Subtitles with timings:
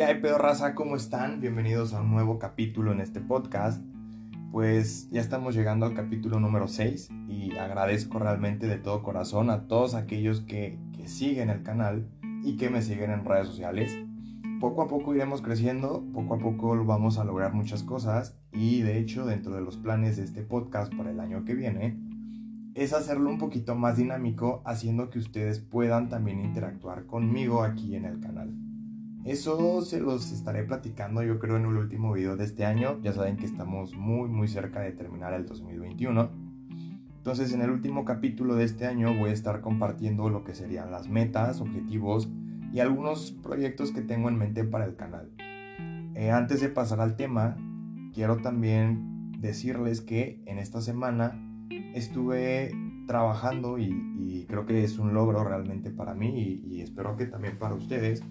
[0.00, 0.74] ¿Qué hay, pedo raza?
[0.74, 1.42] ¿Cómo están?
[1.42, 3.84] Bienvenidos a un nuevo capítulo en este podcast.
[4.50, 9.66] Pues ya estamos llegando al capítulo número 6 y agradezco realmente de todo corazón a
[9.66, 12.08] todos aquellos que, que siguen el canal
[12.42, 13.94] y que me siguen en redes sociales.
[14.58, 18.98] Poco a poco iremos creciendo, poco a poco vamos a lograr muchas cosas y de
[19.00, 22.00] hecho dentro de los planes de este podcast para el año que viene
[22.74, 28.06] es hacerlo un poquito más dinámico haciendo que ustedes puedan también interactuar conmigo aquí en
[28.06, 28.69] el canal.
[29.24, 32.98] Eso se los estaré platicando yo creo en el último video de este año.
[33.02, 36.30] Ya saben que estamos muy muy cerca de terminar el 2021.
[37.18, 40.90] Entonces en el último capítulo de este año voy a estar compartiendo lo que serían
[40.90, 42.30] las metas, objetivos
[42.72, 45.30] y algunos proyectos que tengo en mente para el canal.
[46.14, 47.58] Eh, antes de pasar al tema,
[48.14, 51.38] quiero también decirles que en esta semana
[51.94, 52.72] estuve
[53.06, 57.56] trabajando y, creo que es un logro realmente para mí y, y espero que también
[57.56, 58.24] para ustedes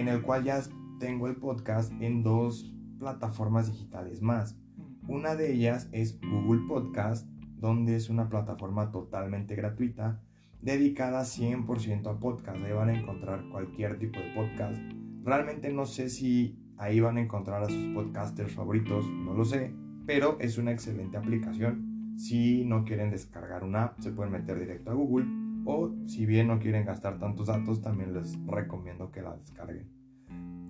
[0.00, 0.62] en el cual ya
[0.98, 4.58] tengo el podcast en dos plataformas digitales más.
[5.06, 10.22] Una de ellas es Google Podcast, donde es una plataforma totalmente gratuita,
[10.62, 12.62] dedicada 100% a podcast.
[12.64, 14.80] Ahí van a encontrar cualquier tipo de podcast.
[15.22, 19.74] Realmente no sé si ahí van a encontrar a sus podcasters favoritos, no lo sé,
[20.06, 22.14] pero es una excelente aplicación.
[22.16, 25.26] Si no quieren descargar una app, se pueden meter directo a Google
[25.64, 29.86] o si bien no quieren gastar tantos datos, también les recomiendo que la descarguen.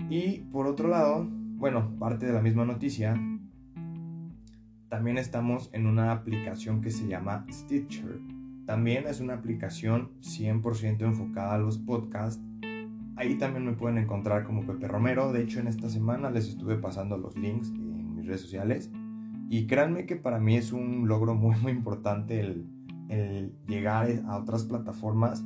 [0.08, 3.14] Y por otro lado, bueno, parte de la misma noticia,
[4.88, 8.20] también estamos en una aplicación que se llama Stitcher.
[8.66, 12.42] También es una aplicación 100% enfocada a los podcasts.
[13.16, 15.32] Ahí también me pueden encontrar como Pepe Romero.
[15.32, 18.90] De hecho, en esta semana les estuve pasando los links en mis redes sociales.
[19.48, 22.66] Y créanme que para mí es un logro muy, muy importante el,
[23.10, 25.44] el llegar a otras plataformas.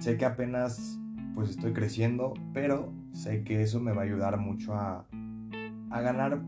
[0.00, 0.98] Sé que apenas
[1.34, 5.06] pues estoy creciendo, pero sé que eso me va a ayudar mucho a,
[5.90, 6.40] a ganar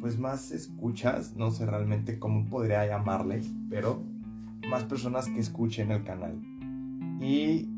[0.00, 4.02] pues más escuchas, no sé realmente cómo podría llamarles, pero
[4.68, 6.40] más personas que escuchen el canal.
[7.20, 7.70] Y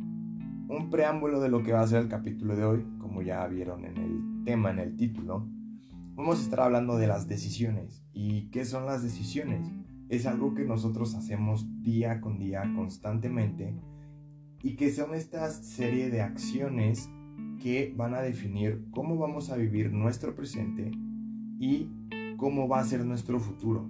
[0.68, 3.84] un preámbulo de lo que va a ser el capítulo de hoy, como ya vieron
[3.84, 5.46] en el tema, en el título,
[6.14, 8.02] vamos a estar hablando de las decisiones.
[8.12, 9.70] ¿Y qué son las decisiones?
[10.08, 13.74] Es algo que nosotros hacemos día con día constantemente
[14.62, 17.10] y que son esta serie de acciones
[17.62, 20.90] que van a definir cómo vamos a vivir nuestro presente
[21.58, 21.90] y
[22.36, 23.88] cómo va a ser nuestro futuro,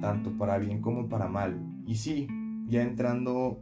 [0.00, 1.58] tanto para bien como para mal.
[1.86, 2.28] Y sí,
[2.66, 3.60] ya entrando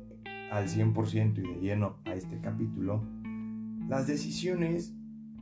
[0.50, 3.02] al 100% y de lleno a este capítulo,
[3.88, 4.94] las decisiones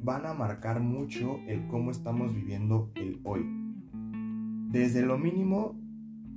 [0.02, 3.44] van a marcar mucho el cómo estamos viviendo el hoy.
[4.70, 5.74] Desde lo mínimo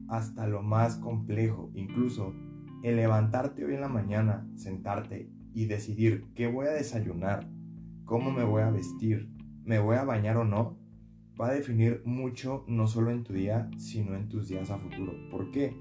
[0.09, 2.33] hasta lo más complejo, incluso
[2.83, 7.49] el levantarte hoy en la mañana, sentarte y decidir qué voy a desayunar,
[8.05, 9.29] cómo me voy a vestir,
[9.63, 10.77] me voy a bañar o no,
[11.39, 15.13] va a definir mucho no solo en tu día, sino en tus días a futuro.
[15.29, 15.75] ¿Por qué?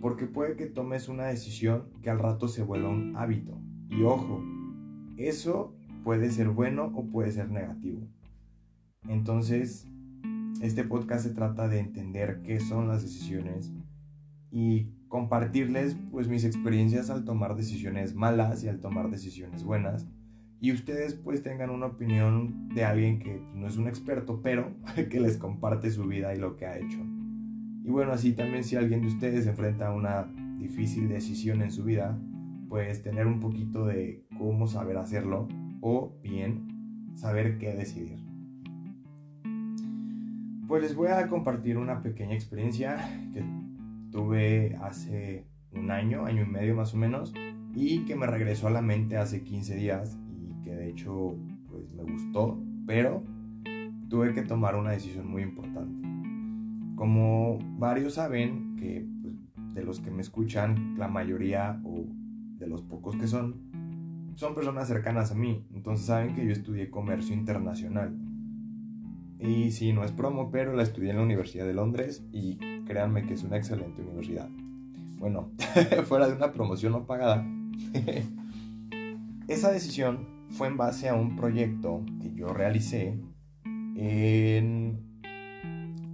[0.00, 3.60] Porque puede que tomes una decisión que al rato se vuelva un hábito.
[3.90, 4.42] Y ojo,
[5.16, 5.74] eso
[6.04, 8.06] puede ser bueno o puede ser negativo.
[9.08, 9.88] Entonces,
[10.60, 13.72] este podcast se trata de entender qué son las decisiones
[14.50, 20.06] y compartirles pues mis experiencias al tomar decisiones malas y al tomar decisiones buenas
[20.60, 24.74] y ustedes pues tengan una opinión de alguien que no es un experto pero
[25.10, 26.98] que les comparte su vida y lo que ha hecho.
[27.84, 32.20] Y bueno, así también si alguien de ustedes enfrenta una difícil decisión en su vida,
[32.68, 35.48] pues tener un poquito de cómo saber hacerlo
[35.80, 38.27] o bien saber qué decidir.
[40.68, 42.98] Pues les voy a compartir una pequeña experiencia
[43.32, 43.42] que
[44.12, 47.32] tuve hace un año, año y medio más o menos,
[47.72, 51.36] y que me regresó a la mente hace 15 días y que de hecho
[51.70, 53.22] pues me gustó, pero
[54.10, 56.06] tuve que tomar una decisión muy importante.
[56.96, 59.36] Como varios saben, que pues,
[59.72, 62.04] de los que me escuchan, la mayoría o
[62.58, 66.90] de los pocos que son, son personas cercanas a mí, entonces saben que yo estudié
[66.90, 68.14] comercio internacional
[69.40, 72.56] y sí, no es promo, pero la estudié en la Universidad de Londres y
[72.86, 74.48] créanme que es una excelente universidad.
[75.18, 75.52] Bueno,
[76.06, 77.46] fuera de una promoción no pagada.
[79.48, 83.20] Esa decisión fue en base a un proyecto que yo realicé
[83.94, 85.22] en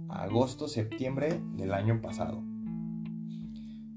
[0.09, 2.43] agosto-septiembre del año pasado.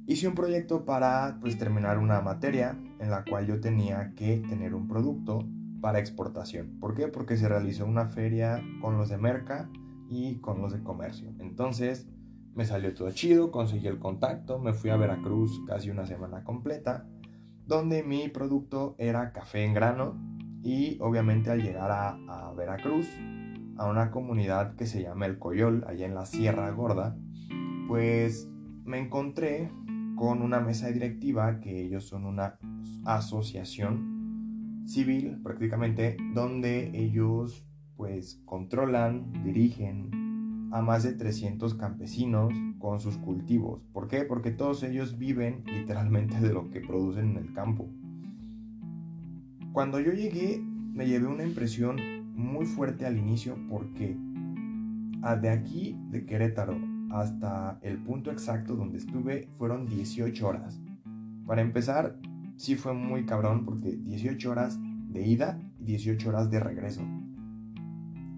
[0.06, 4.74] Hice un proyecto para pues, terminar una materia en la cual yo tenía que tener
[4.74, 5.46] un producto
[5.80, 6.78] para exportación.
[6.80, 7.08] ¿Por qué?
[7.08, 9.70] Porque se realizó una feria con los de Merca
[10.08, 11.32] y con los de comercio.
[11.38, 12.08] Entonces
[12.54, 17.06] me salió todo chido, conseguí el contacto, me fui a Veracruz casi una semana completa,
[17.66, 20.16] donde mi producto era café en grano
[20.62, 23.06] Y obviamente al llegar a, Veracruz,
[23.76, 27.16] a una comunidad que se llama El Coyol, allá en la Sierra Gorda,
[27.86, 28.50] pues
[28.84, 29.70] me encontré
[30.16, 32.58] con una mesa directiva que ellos son una
[33.04, 34.07] asociación
[34.88, 43.82] civil prácticamente donde ellos pues controlan, dirigen a más de 300 campesinos con sus cultivos.
[43.92, 44.22] ¿Por qué?
[44.22, 47.88] Porque todos ellos viven literalmente de lo que producen en el campo.
[49.72, 50.60] Cuando yo llegué
[50.98, 51.96] me llevé una impresión
[52.34, 54.16] muy fuerte al inicio porque
[55.40, 56.76] de aquí de Querétaro
[57.10, 60.80] hasta el punto exacto donde estuve fueron 18 horas.
[61.46, 62.16] Para empezar,
[62.58, 64.78] sí fue muy cabrón porque 18 horas
[65.08, 67.02] de ida y 18 horas de regreso.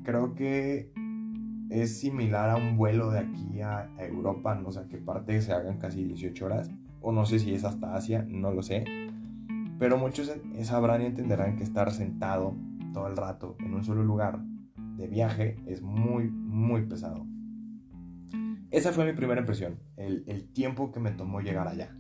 [0.04, 0.92] Creo que
[1.70, 5.52] es similar a un vuelo de aquí a, Europa, no sé a qué parte se
[5.52, 6.70] hagan casi 18 horas,
[7.00, 8.84] o no sé si es hasta Asia, no lo sé.
[9.78, 10.30] Pero muchos
[10.62, 12.54] sabrán y entenderán que estar sentado
[12.92, 14.40] todo el rato en un solo lugar
[14.96, 17.26] de viaje es muy, muy pesado.
[18.70, 21.96] Esa fue mi primera impresión, el, el tiempo que me tomó llegar allá.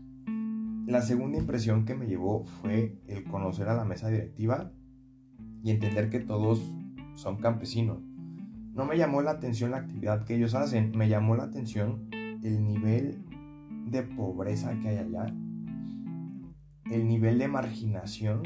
[0.90, 4.72] La segunda impresión que me llevó fue el conocer a la mesa directiva
[5.62, 6.60] y entender que todos
[7.14, 8.02] son campesinos.
[8.74, 12.64] No me llamó la atención la actividad que ellos hacen, me llamó la atención el
[12.64, 13.24] nivel
[13.86, 15.32] de pobreza que hay allá,
[16.90, 18.42] el nivel de marginación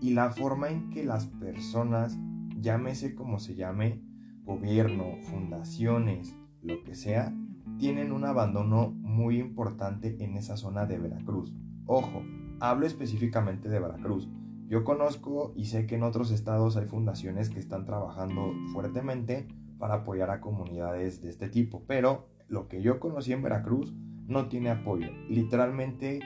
[0.00, 2.16] y la forma en que las personas,
[2.60, 4.00] llámese como se llame,
[4.44, 7.34] gobierno, fundaciones, lo que sea,
[7.76, 11.54] tienen un abandono muy importante en esa zona de Veracruz.
[11.86, 12.22] Ojo,
[12.60, 14.28] hablo específicamente de Veracruz.
[14.68, 19.46] Yo conozco y sé que en otros estados hay fundaciones que están trabajando fuertemente
[19.78, 23.92] para apoyar a comunidades de este tipo, pero lo que yo conocí en Veracruz
[24.26, 25.08] no tiene apoyo.
[25.28, 26.20] Literalmente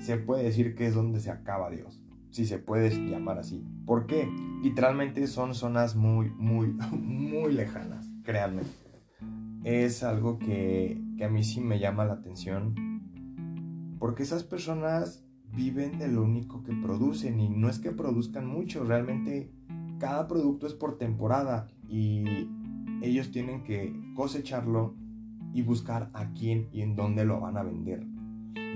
[0.00, 3.64] se puede decir que es donde se acaba Dios, si se puede llamar así.
[3.86, 4.28] ¿Por qué?
[4.62, 8.62] Literalmente son zonas muy, muy, muy lejanas, créanme.
[9.64, 12.74] Es algo que, que a mí sí me llama la atención,
[13.98, 18.84] porque esas personas viven de lo único que producen y no es que produzcan mucho,
[18.84, 19.50] realmente
[19.98, 22.48] cada producto es por temporada y
[23.02, 24.94] ellos tienen que cosecharlo
[25.52, 28.06] y buscar a quién y en dónde lo van a vender.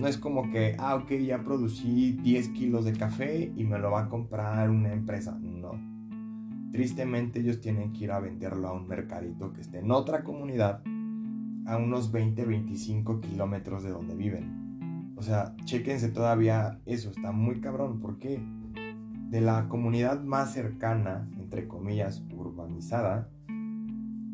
[0.00, 3.90] No es como que, ah, ok, ya producí 10 kilos de café y me lo
[3.90, 5.38] va a comprar una empresa.
[5.38, 5.72] No.
[6.72, 10.82] Tristemente ellos tienen que ir a venderlo a un mercadito que esté en otra comunidad
[11.66, 15.14] a unos 20-25 kilómetros de donde viven.
[15.16, 18.00] O sea, chequense todavía eso, está muy cabrón.
[18.00, 18.42] porque
[19.30, 23.30] De la comunidad más cercana, entre comillas, urbanizada,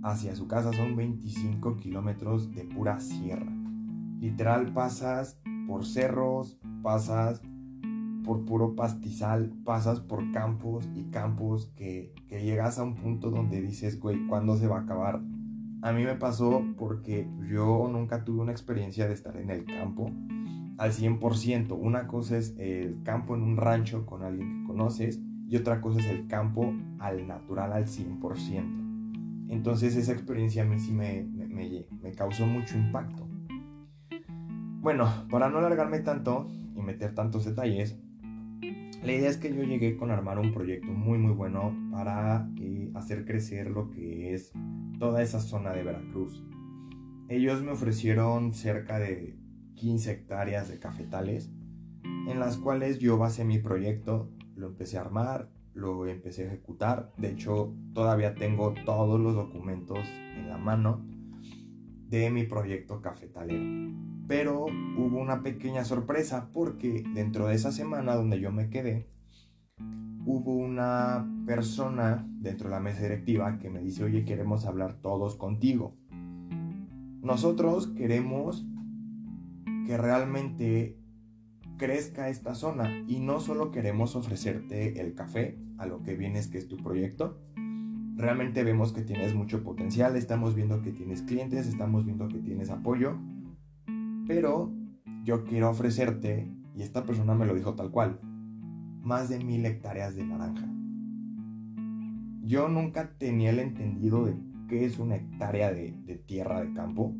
[0.02, 3.52] hacia su casa son 25 kilómetros de pura sierra.
[4.20, 7.42] Literal pasas por cerros, pasas
[8.24, 13.60] por puro pastizal, pasas por campos y campos que, que llegas a un punto donde
[13.60, 15.20] dices, güey, ¿cuándo se va a acabar?
[15.80, 20.10] A mí me pasó porque yo nunca tuve una experiencia de estar en el campo
[20.76, 21.76] al 100%.
[21.78, 26.00] Una cosa es el campo en un rancho con alguien que conoces y otra cosa
[26.00, 29.48] es el campo al natural al 100%.
[29.50, 33.28] Entonces esa experiencia a mí sí me, me, causó mucho impacto.
[34.80, 37.98] Bueno, para no alargarme tanto y meter tantos detalles,
[39.02, 42.48] la idea es que yo llegué con armar un proyecto muy muy bueno para
[42.94, 44.52] hacer crecer lo que es
[45.00, 46.44] toda esa zona de Veracruz.
[47.28, 49.36] Ellos me ofrecieron cerca de
[49.74, 51.50] 15 hectáreas de cafetales,
[52.04, 57.12] en las cuales yo basé mi proyecto, lo empecé a armar, lo empecé a ejecutar.
[57.16, 59.98] De hecho, todavía tengo todos los documentos
[60.36, 61.04] en la mano
[62.08, 63.92] de mi proyecto cafetalero.
[64.28, 69.08] Pero hubo una pequeña sorpresa porque dentro de esa semana donde yo me quedé,
[70.28, 75.36] hubo una persona dentro de la mesa directiva que me dice, oye, queremos hablar todos
[75.36, 75.96] contigo.
[77.22, 78.66] Nosotros queremos
[79.86, 80.98] que realmente
[81.78, 86.58] crezca esta zona y no solo queremos ofrecerte el café a lo que vienes que
[86.58, 87.40] es tu proyecto.
[88.14, 92.68] Realmente vemos que tienes mucho potencial, estamos viendo que tienes clientes, estamos viendo que tienes
[92.68, 93.16] apoyo,
[94.26, 94.74] pero
[95.24, 98.20] yo quiero ofrecerte, y esta persona me lo dijo tal cual,
[99.08, 100.68] más de mil hectáreas de naranja.
[102.42, 104.38] Yo nunca tenía el entendido de
[104.68, 107.14] qué es una hectárea de, de tierra de campo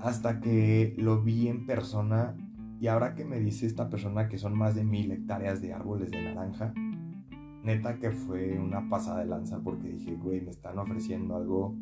[0.00, 2.34] hasta que lo vi en persona
[2.80, 6.10] y ahora que me dice esta persona que son más de mil hectáreas de árboles
[6.10, 6.72] de naranja,
[7.62, 11.76] neta que fue una pasada de lanza porque dije, güey, me están ofreciendo algo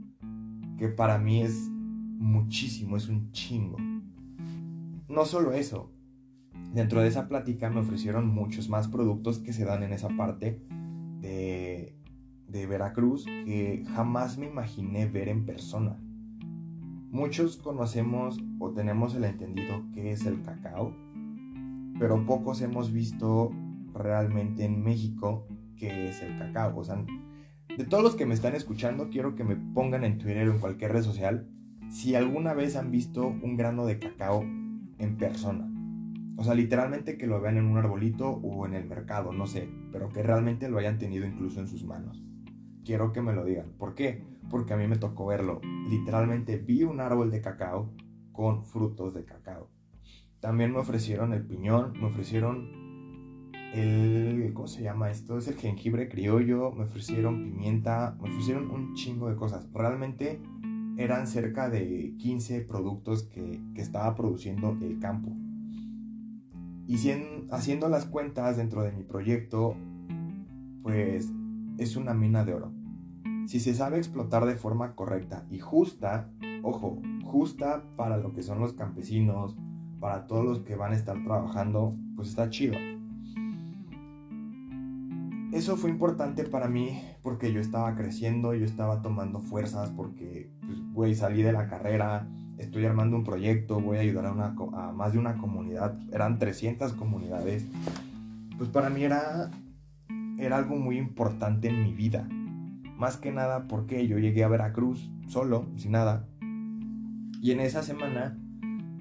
[0.76, 3.76] que para mí es muchísimo, es un chingo.
[5.09, 5.93] No solo eso,
[6.75, 10.62] Dentro de esa plática me ofrecieron muchos más productos que se dan en esa parte
[11.21, 11.95] de,
[12.69, 15.99] Veracruz que jamás me imaginé ver en persona.
[17.11, 20.95] Muchos conocemos o tenemos el entendido que es el cacao,
[21.99, 23.50] pero pocos hemos visto
[23.95, 25.47] realmente en México
[25.77, 26.79] qué es el cacao.
[26.79, 27.03] O sea,
[27.77, 30.59] de todos los que me están escuchando, quiero que me pongan en Twitter o en
[30.59, 31.49] cualquier red social
[31.88, 35.68] si alguna vez han visto un grano de cacao en persona.
[36.38, 39.68] O sea, literalmente que lo vean en un arbolito o en el mercado, no sé,
[39.90, 42.23] pero que realmente lo hayan tenido incluso en sus manos.
[42.85, 43.73] Quiero que me lo digan.
[43.76, 44.23] ¿Por qué?
[44.49, 45.61] Porque a mí me tocó verlo.
[45.90, 47.92] Literalmente vi un árbol de cacao
[48.30, 49.68] con frutos de cacao.
[50.38, 55.38] También me ofrecieron el piñón, me ofrecieron el, ¿cómo se llama esto?
[55.38, 59.68] Es el jengibre criollo, me ofrecieron pimienta, me ofrecieron un chingo de cosas.
[59.73, 60.40] Realmente
[60.99, 65.37] eran cerca de 15 productos que, estaba produciendo el campo.
[66.88, 66.97] Y
[67.50, 69.76] haciendo las cuentas dentro de mi proyecto,
[70.83, 71.30] pues
[71.76, 72.73] es una mina de oro.
[73.47, 76.30] Si se sabe explotar de forma correcta y justa,
[76.62, 79.54] ojo, justa para lo que son los campesinos,
[80.00, 82.75] para todos los que van a estar trabajando, pues está chido
[85.52, 90.78] eso fue importante para mí porque yo estaba creciendo, yo estaba tomando fuerzas porque, pues,
[90.93, 92.28] güey, salí de la carrera,
[92.59, 96.38] estoy armando un proyecto, voy a ayudar a, una, a más de una comunidad, eran
[96.38, 97.67] 300 comunidades.
[98.59, 99.50] Pues para mí era,
[100.38, 102.28] era algo muy importante en mi vida.
[102.97, 106.26] Más que nada porque yo llegué a Veracruz solo, sin nada.
[107.40, 108.37] Y en esa semana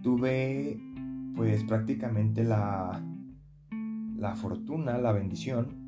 [0.01, 0.79] tuve
[1.35, 3.01] pues prácticamente la,
[4.15, 5.86] la fortuna, la bendición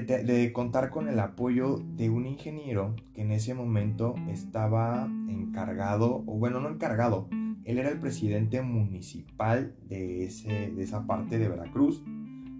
[0.00, 6.38] de, contar con el apoyo de un ingeniero que en ese momento estaba encargado, o
[6.38, 7.28] bueno, no encargado,
[7.64, 12.02] él era el presidente municipal de, ese, de esa parte de Veracruz.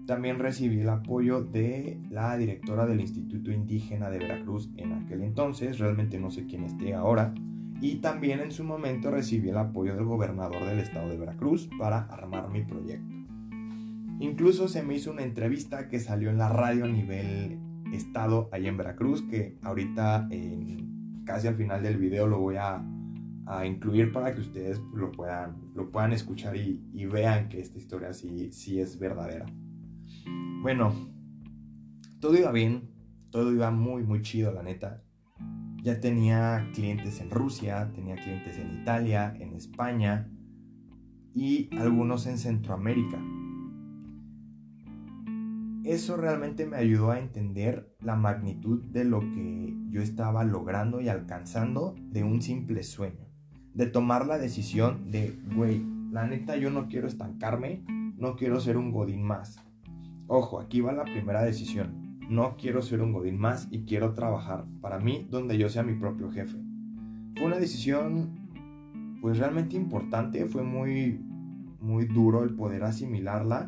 [0.05, 5.79] También recibí el apoyo de la directora del Instituto Indígena de Veracruz en aquel entonces,
[5.79, 7.33] realmente no sé quién esté ahora.
[7.81, 11.99] Y también en su momento recibí el apoyo del gobernador del estado de Veracruz para
[12.05, 13.22] armar mi proyecto.
[14.19, 17.59] Incluso se me hizo una entrevista que salió en la radio a nivel
[17.93, 20.29] estado ahí en Veracruz, que ahorita
[21.25, 22.83] casi al final del video lo voy a,
[23.65, 28.51] incluir para que ustedes lo puedan, lo puedan escuchar y, vean que esta historia sí,
[28.51, 29.45] sí es verdadera.
[30.61, 30.93] Bueno,
[32.21, 32.89] todo iba bien,
[33.29, 35.03] todo iba muy, muy chido, la neta.
[35.83, 40.29] Ya tenía clientes en Rusia, tenía clientes en Italia, en España
[41.35, 43.21] y algunos en Centroamérica
[45.83, 51.09] eso realmente me ayudó a entender la magnitud de lo que yo estaba logrando y
[51.09, 53.27] alcanzando de un simple sueño.
[53.73, 57.83] De tomar la decisión de, güey, la neta yo no quiero estancarme,
[58.17, 59.59] no quiero ser un godín más.
[60.27, 62.17] Ojo, aquí va la primera decisión.
[62.29, 65.95] No quiero ser un godín más y quiero trabajar para mí donde yo sea mi
[65.95, 66.57] propio jefe.
[67.35, 71.19] Fue una decisión pues realmente importante, fue muy
[71.81, 73.67] muy duro el poder asimilarla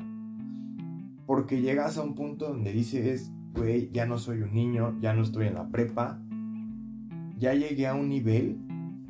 [1.25, 5.23] porque llegas a un punto donde dices, güey, ya no soy un niño, ya no
[5.23, 6.19] estoy en la prepa,
[7.37, 8.57] ya llegué a un nivel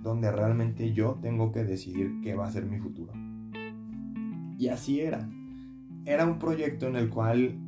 [0.02, 3.14] donde realmente yo tengo que decidir qué va a ser mi futuro.
[4.58, 5.30] Y así era.
[6.06, 7.60] Era un proyecto en el cual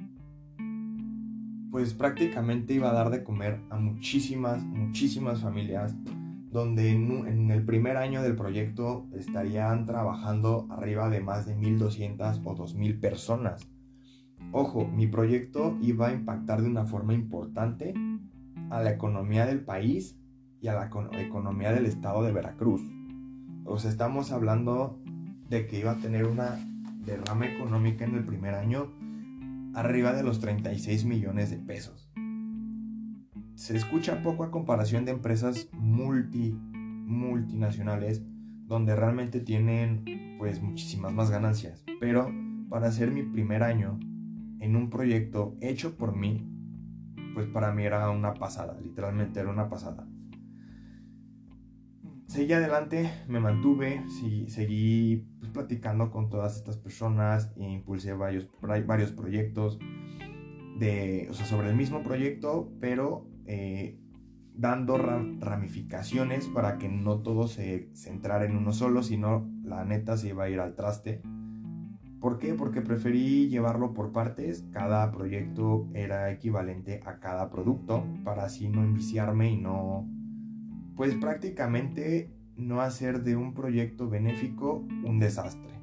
[1.72, 5.96] pues prácticamente iba a dar de comer a muchísimas, muchísimas familias,
[6.52, 12.56] donde en, el primer año del proyecto estarían trabajando arriba de más de 1.200 o
[12.56, 13.68] 2.000 personas.
[14.52, 17.94] Ojo, mi proyecto iba a impactar de una forma importante
[18.70, 20.18] a la economía del país
[20.62, 20.90] y a la
[21.20, 22.82] economía del estado de Veracruz.
[23.66, 25.00] O sea, estamos hablando
[25.50, 26.58] de que iba a tener una
[27.06, 28.94] derrama económica en el primer año
[29.74, 32.10] arriba de los 36 millones de pesos.
[33.56, 38.24] Se escucha poco a comparación de empresas multi, multinacionales
[38.66, 40.04] donde realmente tienen
[40.38, 41.84] pues muchísimas más ganancias.
[42.00, 42.32] Pero
[42.70, 44.00] para ser mi primer año
[44.60, 46.46] en un proyecto hecho por mí,
[47.34, 50.08] pues para mí era una pasada, literalmente era una pasada.
[52.28, 54.04] Seguí adelante, me mantuve,
[54.48, 59.80] seguí pues, platicando con todas estas personas e impulsé varios, varios proyectos
[60.78, 63.98] de, o sea, sobre el mismo proyecto, pero eh,
[64.54, 70.30] dando ramificaciones para que no todo se centrara en uno solo, sino la neta se
[70.30, 71.22] iba a ir al traste
[72.20, 72.56] ¿Por qué?
[72.56, 74.66] Porque preferí llevarlo por partes.
[74.72, 80.10] Cada proyecto era equivalente a cada producto para así no enviciarme y no,
[80.96, 85.74] pues prácticamente no hacer de un proyecto benéfico un desastre.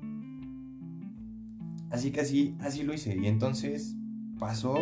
[1.90, 3.16] Así que así, así lo hice.
[3.16, 3.96] Y entonces
[4.40, 4.74] pasó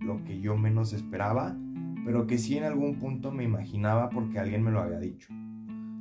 [0.00, 1.54] lo que yo menos esperaba,
[2.06, 5.28] pero que sí en algún punto me imaginaba porque alguien me lo había dicho.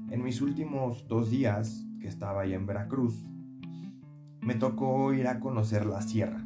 [0.10, 3.28] En mis últimos dos días que estaba allá en Veracruz,
[4.46, 6.46] me tocó ir a conocer la sierra.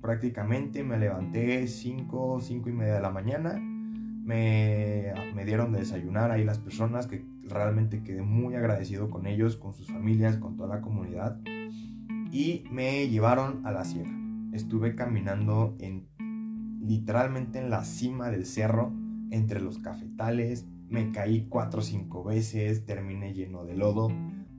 [0.00, 6.30] Prácticamente me levanté 5, 5 y media de la mañana, me, me dieron de desayunar
[6.30, 10.76] ahí las personas que realmente quedé muy agradecido con ellos, con sus familias, con toda
[10.76, 11.38] la comunidad
[12.30, 14.12] y me llevaron a la sierra.
[14.52, 16.06] Estuve caminando en
[16.80, 18.92] literalmente en la cima del cerro,
[19.30, 24.10] entre los cafetales, me caí cuatro o cinco veces, terminé lleno de lodo,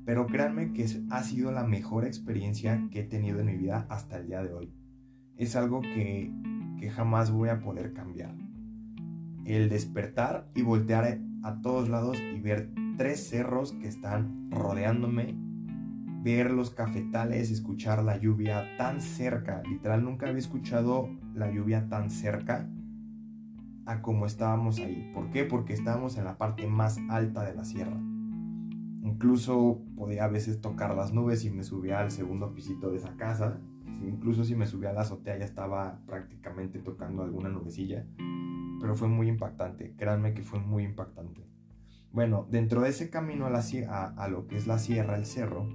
[0.05, 4.17] pero créanme que ha sido la mejor experiencia que he tenido en mi vida hasta
[4.17, 4.73] el día de hoy.
[5.37, 6.31] Es algo que,
[6.79, 8.35] que jamás voy a poder cambiar.
[9.45, 15.49] El despertar y voltear a todos lados y ver tres cerros que están rodeándome
[16.21, 19.61] ver los cafetales, escuchar la lluvia tan cerca.
[19.63, 22.69] Literal, nunca había escuchado la lluvia tan cerca
[23.85, 25.11] a como estábamos ahí.
[25.13, 25.45] ¿Por qué?
[25.45, 27.97] Porque estábamos en la parte más alta de la sierra.
[29.01, 33.15] Incluso podía a veces tocar las nubes y me subía al segundo pisito de esa
[33.15, 33.59] casa.
[34.03, 38.05] Incluso si me subía a la azotea ya estaba prácticamente tocando alguna nubecilla.
[38.81, 41.45] Pero fue muy impactante, créanme que fue muy impactante.
[42.11, 45.67] Bueno, dentro de ese camino a, a lo que es la sierra, el cerro,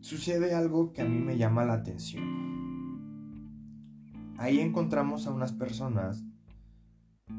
[0.00, 2.44] sucede algo que a mí me llama la atención.
[4.38, 6.24] Ahí encontramos a unas personas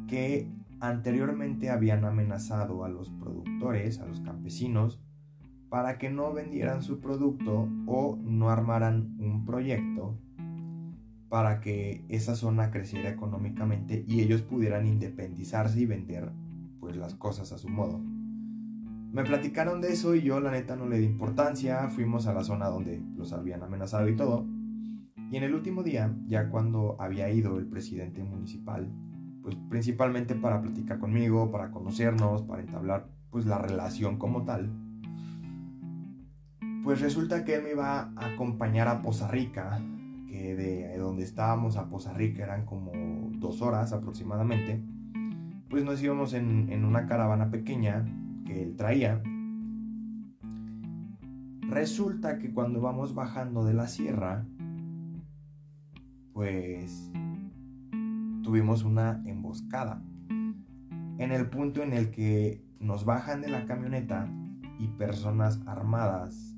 [0.08, 0.52] que
[0.89, 5.01] anteriormente habían amenazado a los productores, a los campesinos,
[5.70, 10.18] para que no vendieran su producto o no armaran un proyecto
[11.30, 16.32] para que esa zona creciera económicamente y ellos pudieran independizarse y vender
[16.80, 18.00] pues las cosas a su modo.
[18.00, 22.44] Me platicaron de eso y yo la neta no le di importancia, fuimos a la
[22.44, 24.46] zona donde los habían amenazado y todo.
[25.32, 28.90] Y en el último día, ya cuando había ido el presidente municipal,
[29.46, 34.72] pues principalmente para platicar conmigo, para conocernos, para entablar pues la relación como tal,
[36.84, 39.79] pues resulta que él me iba a acompañar a Poza Rica,
[40.27, 42.92] que de donde estábamos a Poza Rica eran como
[43.34, 44.84] dos horas aproximadamente,
[45.70, 48.03] pues nos íbamos en, en una caravana pequeña
[48.48, 49.22] que él traía.
[51.70, 54.44] Resulta que cuando vamos bajando de la sierra,
[56.34, 57.12] pues
[58.46, 60.03] tuvimos una emboscada.
[60.29, 64.31] En el punto en el que nos bajan de la camioneta
[64.77, 66.55] y personas armadas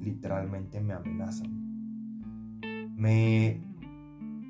[0.00, 2.60] literalmente me amenazan.
[2.96, 3.62] Me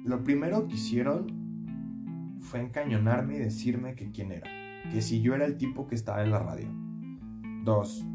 [0.04, 4.48] lo primero que hicieron fue encañonarme y decirme que quién era
[4.90, 6.68] que si yo era el tipo que estaba en la radio.
[7.64, 8.06] Dos,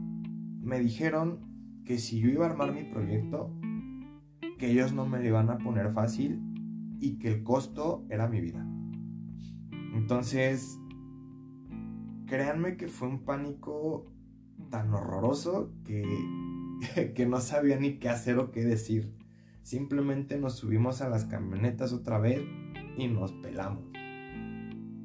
[0.62, 1.39] me dijeron
[1.86, 3.54] que si yo iba a armar mi proyecto,
[4.58, 6.41] que ellos no me lo iban a poner fácil
[6.99, 8.65] y que el costo era mi vida.
[9.93, 10.79] Entonces,
[12.27, 14.12] créanme que fue un pánico
[14.69, 16.03] tan horroroso que,
[17.15, 19.13] que no sabía ni qué hacer o qué decir.
[19.62, 22.41] Simplemente nos subimos a las camionetas otra vez
[22.97, 23.84] y nos pelamos.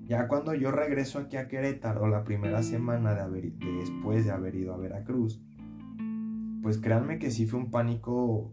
[0.07, 4.74] Ya cuando yo regreso aquí a Querétaro la primera semana de después de haber ido
[4.74, 5.40] a Veracruz,
[6.62, 8.53] pues créanme que sí fue un pánico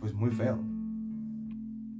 [0.00, 0.58] pues muy feo.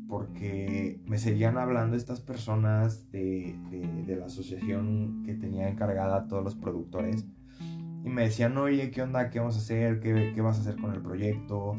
[0.08, 6.42] Porque me seguían hablando estas personas de, de, la asociación que tenía encargada a todos
[6.42, 7.26] los productores.
[8.04, 9.28] Y me decían, oye, ¿qué onda?
[9.28, 10.00] ¿Qué vamos a hacer?
[10.00, 11.76] ¿Qué, qué vas a hacer con el proyecto?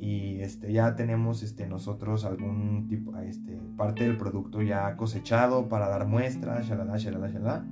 [0.00, 5.88] y este, ya tenemos este, nosotros algún tipo, este, parte del producto ya cosechado para
[5.88, 7.66] dar muestras, shalala, shalala, shalala.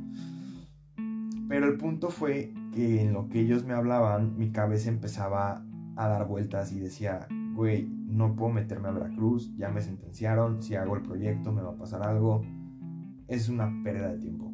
[1.49, 5.65] Pero el punto fue que en lo que ellos me hablaban, mi cabeza empezaba
[5.97, 10.75] a dar vueltas y decía, güey, no puedo meterme a Veracruz, ya me sentenciaron, si
[10.75, 12.43] hago el proyecto me va a pasar algo.
[13.29, 14.53] Es una pérdida de tiempo.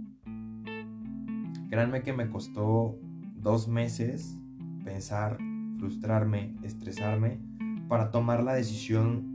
[1.69, 2.99] Créanme que me costó
[3.37, 4.39] dos meses
[4.85, 5.39] pensar,
[5.79, 7.41] frustrarme, estresarme
[7.89, 9.33] para tomar la decisión,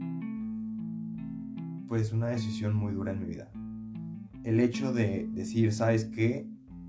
[1.88, 3.50] pues una decisión muy dura en mi vida.
[4.44, 6.48] El hecho de decir, ¿sabes qué?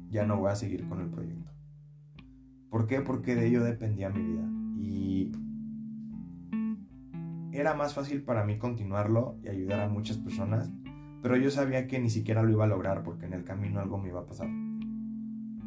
[0.09, 1.51] Ya no voy a seguir con el proyecto.
[2.69, 3.01] ¿Por qué?
[3.01, 4.58] Porque de ello dependía mi vida.
[4.79, 5.31] Y
[7.51, 10.71] era más fácil para mí continuarlo y ayudar a muchas personas,
[11.21, 13.97] pero yo sabía que ni siquiera lo iba a lograr porque en el camino algo
[13.97, 14.47] me iba a pasar.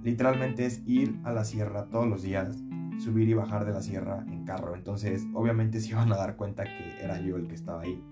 [0.02, 2.56] Literalmente es ir a la sierra todos los días,
[2.98, 4.74] subir y bajar de la sierra en carro.
[4.74, 8.02] Entonces, obviamente se iban a dar cuenta que era yo el que estaba ahí.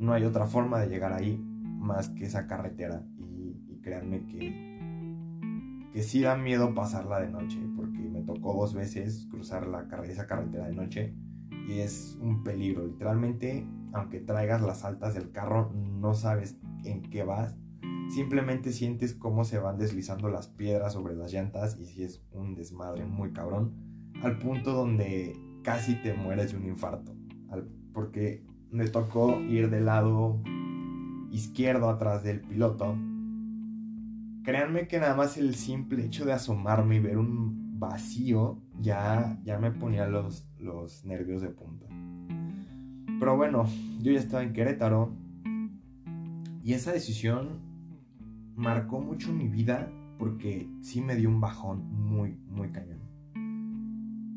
[0.00, 3.04] No hay otra forma de llegar ahí más que esa carretera.
[3.18, 7.60] Y, créanme que, que sí da miedo pasarla de noche,
[8.26, 11.14] tocó dos veces cruzar la esa carretera de noche
[11.68, 12.86] y es un peligro.
[12.86, 17.56] Literalmente, aunque traigas las altas del carro, no sabes en qué vas.
[18.10, 22.54] Simplemente sientes cómo se van deslizando las piedras sobre las llantas y si es un
[22.54, 23.74] desmadre muy cabrón.
[24.22, 27.12] Al punto donde casi te mueres de un infarto.
[27.92, 30.42] porque me tocó ir del lado
[31.30, 32.96] izquierdo atrás del piloto.
[34.44, 39.58] Créanme que nada más el simple hecho de asomarme y ver un vacío ya, ya
[39.58, 41.86] me ponía los, los nervios de punta.
[43.18, 43.64] Pero bueno,
[44.02, 45.14] yo ya estaba en Querétaro
[46.62, 47.60] y esa decisión
[48.54, 53.00] marcó mucho mi vida porque sí me dio un bajón muy, muy cañón.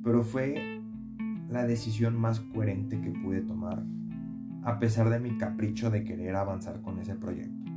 [0.03, 0.81] Pero fue
[1.49, 3.83] la decisión más coherente que pude tomar
[4.63, 7.71] a pesar de mi capricho de querer avanzar con ese proyecto.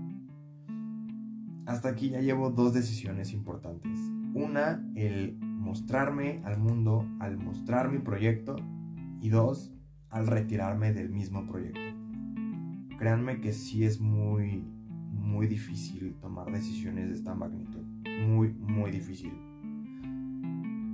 [1.67, 3.99] Hasta aquí ya llevo dos decisiones importantes.
[4.35, 8.57] Una, el mostrarme al mundo al mostrar mi proyecto
[9.21, 9.73] y dos,
[10.11, 11.81] al retirarme del mismo proyecto.
[12.99, 14.65] Créanme que sí es muy,
[15.11, 17.81] muy difícil tomar decisiones de esta magnitud.
[18.27, 19.33] Muy, muy difícil.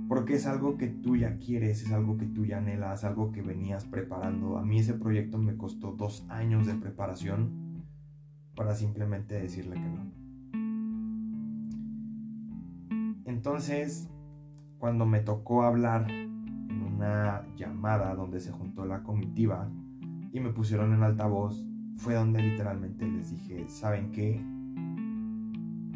[0.07, 3.41] Porque es algo que tú ya quieres, es algo que tú ya anhelas, algo que
[3.41, 4.57] venías preparando.
[4.57, 7.83] A mí ese proyecto me costó dos años de preparación
[8.55, 10.19] para simplemente decirle que no.
[13.25, 14.09] Entonces,
[14.79, 19.69] cuando me tocó hablar en una llamada donde se juntó la comitiva
[20.31, 24.41] y me pusieron en altavoz, fue donde literalmente les dije, ¿saben qué?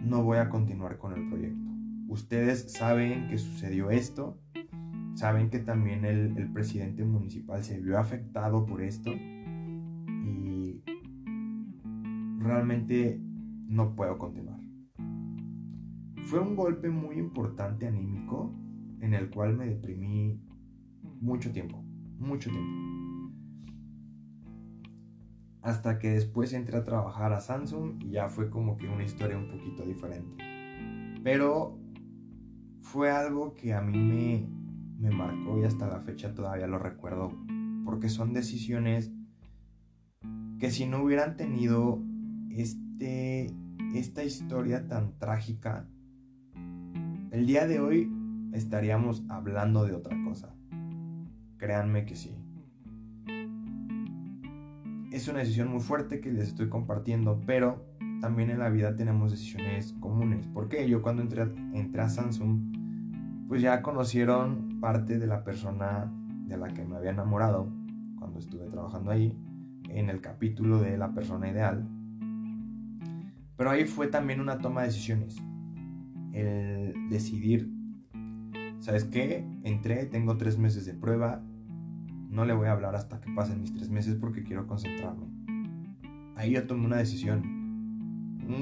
[0.06, 1.72] No voy a continuar con el proyecto.
[2.10, 4.38] Ustedes saben que sucedió esto,
[5.14, 10.84] saben que también el, presidente municipal se vio afectado por esto y
[12.38, 13.22] realmente
[13.68, 14.60] no puedo continuar.
[16.26, 18.54] Fue un golpe muy importante anímico
[19.04, 20.40] en el cual me deprimí
[21.20, 21.84] mucho tiempo,
[22.20, 22.72] mucho tiempo.
[25.62, 29.38] Hasta que después entré a trabajar a Samsung y ya fue como que una historia
[29.38, 30.42] un poquito diferente.
[31.22, 31.78] Pero
[32.82, 34.48] fue algo que a mí me,
[35.00, 37.34] me marcó y hasta la fecha todavía lo recuerdo.
[37.84, 39.12] Porque son decisiones
[40.60, 42.02] que si no hubieran tenido
[42.52, 43.54] este,
[43.94, 45.90] esta historia tan trágica,
[47.32, 48.13] el día de hoy
[48.54, 50.56] estaríamos hablando de otra cosa.
[51.58, 52.36] Créanme que sí.
[55.12, 57.86] Es una decisión muy fuerte que les estoy compartiendo, pero
[58.22, 60.48] también en la vida tenemos decisiones comunes.
[60.48, 66.12] Porque yo cuando entré, entré a Samsung, pues ya conocieron parte de la persona
[66.48, 67.72] de la que me había enamorado
[68.18, 69.38] cuando estuve trabajando ahí,
[69.90, 71.88] en el capítulo de la persona ideal.
[73.56, 75.38] Pero ahí fue también una toma de decisiones.
[76.32, 77.70] El decidir
[78.84, 79.46] ¿sabes qué?
[79.64, 81.42] Entré, tengo tres meses de prueba,
[82.30, 85.26] no le voy a hablar hasta que pasen mis tres meses porque quiero concentrarme.
[86.36, 87.62] Ahí yo tomé una decisión.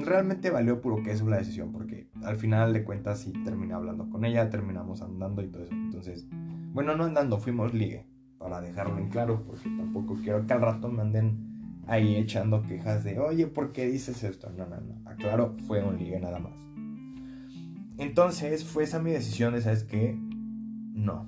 [0.04, 4.24] Realmente valió puro queso la decisión porque al final de cuentas sí terminé hablando con
[4.24, 5.74] ella, terminamos andando y todo eso.
[5.74, 6.28] Entonces,
[6.72, 8.06] bueno, no andando, fuimos ligue,
[8.38, 13.02] para dejarlo en claro porque tampoco quiero que al rato me anden ahí echando quejas
[13.02, 14.50] de, oye, ¿por qué dices esto?
[14.56, 16.52] No, no, no, aclaro, fue un ligue nada más.
[17.98, 20.18] Entonces fue esa mi decisión de, ¿sabes qué?
[20.18, 21.26] No,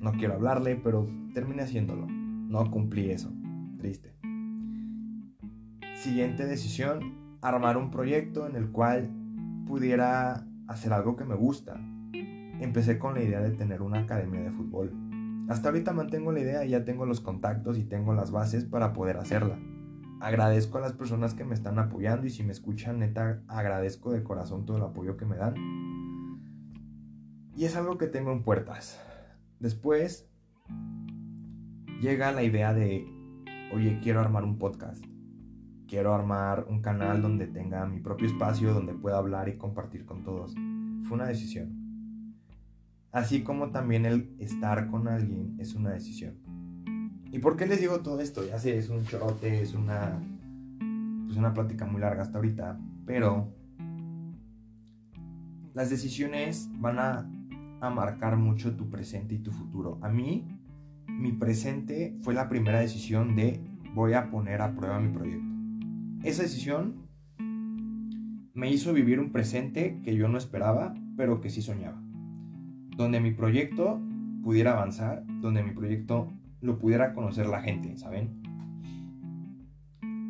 [0.00, 2.06] no quiero hablarle, pero terminé haciéndolo.
[2.06, 3.32] No cumplí eso.
[3.78, 4.14] Triste.
[5.94, 9.10] Siguiente decisión, armar un proyecto en el cual
[9.66, 11.80] pudiera hacer algo que me gusta.
[12.60, 14.92] Empecé con la idea de tener una academia de fútbol.
[15.48, 19.16] Hasta ahorita mantengo la idea, ya tengo los contactos y tengo las bases para poder
[19.16, 19.58] hacerla.
[20.22, 24.22] Agradezco a las personas que me están apoyando y si me escuchan, neta, agradezco de
[24.22, 25.56] corazón todo el apoyo que me dan.
[27.56, 29.00] Y es algo que tengo en puertas.
[29.58, 30.30] Después
[32.00, 33.04] llega la idea de,
[33.74, 35.04] oye, quiero armar un podcast.
[35.88, 40.22] Quiero armar un canal donde tenga mi propio espacio, donde pueda hablar y compartir con
[40.22, 40.54] todos.
[41.02, 41.82] Fue una decisión.
[43.10, 46.41] Así como también el estar con alguien es una decisión.
[47.32, 48.46] ¿Y por qué les digo todo esto?
[48.46, 50.22] Ya sé, es un chorote, es una,
[51.24, 53.48] pues una plática muy larga hasta ahorita, pero
[55.72, 57.30] las decisiones van a,
[57.80, 59.98] a marcar mucho tu presente y tu futuro.
[60.02, 60.46] A mí,
[61.08, 63.58] mi presente fue la primera decisión de
[63.94, 65.54] voy a poner a prueba mi proyecto.
[66.24, 67.06] Esa decisión
[68.52, 71.98] me hizo vivir un presente que yo no esperaba, pero que sí soñaba.
[72.94, 74.02] Donde mi proyecto
[74.42, 76.30] pudiera avanzar, donde mi proyecto
[76.62, 78.40] lo pudiera conocer la gente, ¿saben?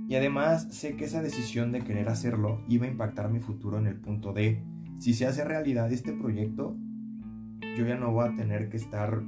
[0.08, 3.86] Y además sé que esa decisión de querer hacerlo iba a impactar mi futuro en
[3.86, 4.64] el punto de,
[4.98, 6.76] si se hace realidad este proyecto,
[7.76, 9.22] yo ya no voy a tener que estar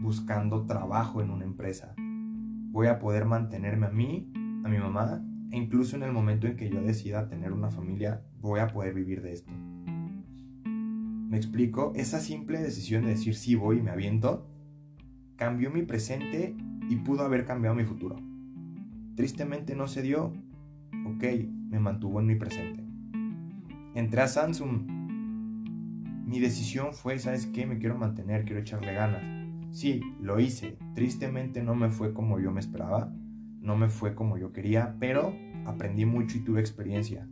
[0.00, 1.94] buscando trabajo en una empresa.
[1.96, 4.30] Voy a poder mantenerme a mí,
[4.64, 8.22] a mi mamá, e incluso en el momento en que yo decida tener una familia,
[8.40, 9.50] voy a poder vivir de esto.
[10.64, 11.92] ¿Me explico?
[11.96, 14.46] Esa simple decisión de decir sí voy y me aviento,
[15.36, 16.56] cambió mi presente
[16.88, 18.16] y pudo haber cambiado mi futuro.
[19.16, 20.32] Tristemente no se dio.
[21.06, 21.24] Ok,
[21.68, 22.84] me mantuvo en mi presente.
[23.94, 24.86] Entré a Samsung.
[26.26, 27.66] Mi decisión fue, ¿sabes qué?
[27.66, 29.22] Me quiero mantener, quiero echarle ganas.
[29.70, 30.78] Sí, lo hice.
[30.94, 33.12] Tristemente no me fue como yo me esperaba,
[33.60, 35.34] no me fue como yo quería, pero
[35.66, 37.28] aprendí mucho y tuve experiencia.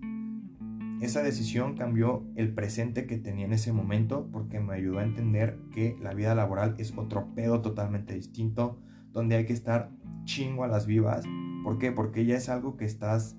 [1.02, 5.58] Esa decisión cambió el presente que tenía en ese momento porque me ayudó a entender
[5.72, 8.78] que la vida laboral es otro pedo totalmente distinto,
[9.10, 9.90] donde hay que estar
[10.22, 11.24] chingo a las vivas.
[11.64, 11.90] ¿Por qué?
[11.90, 13.36] Porque ya es algo que estás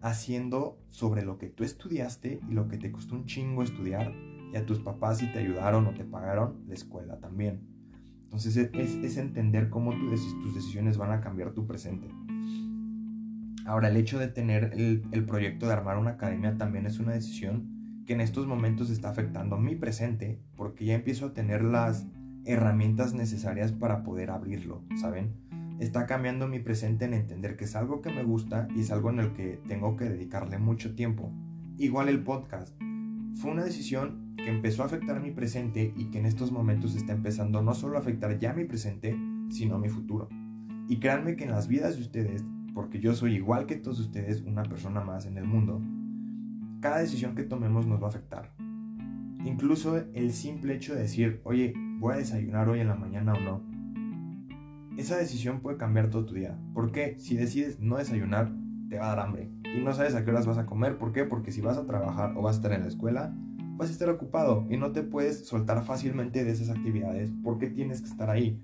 [0.00, 4.12] haciendo sobre lo que tú estudiaste y lo que te costó un chingo estudiar
[4.52, 7.60] y a tus papás si te ayudaron o te pagaron la escuela también.
[8.24, 10.10] Entonces es, entender cómo tus
[10.56, 12.08] decisiones van a cambiar tu presente.
[13.66, 18.04] Ahora, el hecho de tener el, proyecto de armar una academia también es una decisión
[18.06, 22.06] que en estos momentos está afectando mi presente porque ya empiezo a tener las
[22.44, 25.34] herramientas necesarias para poder abrirlo, ¿saben?
[25.80, 29.10] Está cambiando mi presente en entender que es algo que me gusta y es algo
[29.10, 31.32] en el que tengo que dedicarle mucho tiempo.
[31.76, 32.72] Igual el podcast.
[33.34, 37.12] Fue una decisión que empezó a afectar mi presente y que en estos momentos está
[37.12, 39.16] empezando no solo a afectar ya mi presente,
[39.50, 40.28] sino mi futuro.
[40.88, 42.44] Y créanme que en las vidas de ustedes
[42.76, 45.80] porque yo soy igual que todos ustedes, una persona más en el mundo,
[46.82, 48.52] cada decisión que tomemos nos va a afectar.
[49.46, 53.40] Incluso el simple hecho de decir, oye, voy a desayunar hoy en la mañana o
[53.40, 53.62] no.
[54.98, 56.58] Esa decisión puede cambiar todo tu día.
[56.74, 57.18] ¿Por qué?
[57.18, 58.52] Si decides no desayunar,
[58.90, 59.48] te va a dar hambre.
[59.74, 60.98] Y no sabes a qué horas vas a comer.
[60.98, 61.24] ¿Por qué?
[61.24, 63.34] Porque si vas a trabajar o vas a estar en la escuela,
[63.78, 68.02] vas a estar ocupado y no te puedes soltar fácilmente de esas actividades porque tienes
[68.02, 68.60] que estar ahí.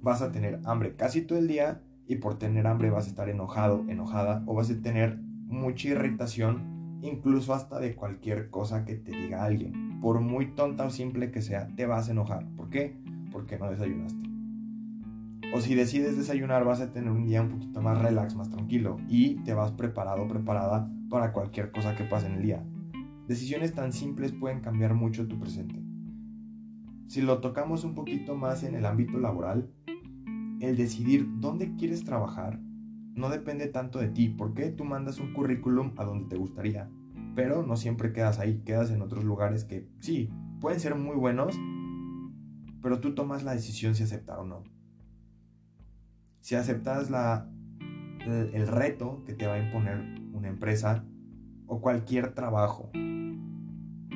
[0.00, 3.28] Vas a tener hambre casi todo el día y por tener hambre vas a estar
[3.28, 9.12] enojado, enojada o vas a tener mucha irritación, incluso hasta de cualquier cosa que te
[9.12, 10.00] diga alguien.
[10.00, 12.48] Por muy tonta o simple que sea, te vas a enojar.
[12.56, 12.98] ¿Por qué?
[13.30, 14.26] Porque no desayunaste.
[15.54, 18.98] O si decides desayunar, vas a tener un día un poquito más relax, más tranquilo
[19.08, 22.64] y te vas preparado preparada para cualquier cosa que pase en el día.
[23.26, 25.82] Decisiones tan simples pueden cambiar mucho tu presente.
[27.06, 29.70] Si lo tocamos un poquito más en el ámbito laboral,
[30.60, 32.60] el decidir dónde quieres trabajar
[33.14, 36.88] no depende tanto de ti, porque tú mandas un currículum a donde te gustaría,
[37.34, 41.58] pero no siempre quedas ahí, quedas en otros lugares que sí, pueden ser muy buenos,
[42.80, 44.62] pero tú tomas la decisión si aceptar o no.
[46.40, 47.50] Si aceptas la,
[48.20, 49.98] el, el reto que te va a imponer
[50.32, 51.04] una empresa
[51.66, 52.90] o cualquier trabajo.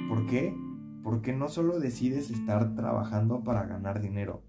[0.09, 0.57] ¿Por qué?
[1.03, 4.45] Porque no solo decides estar trabajando para ganar dinero,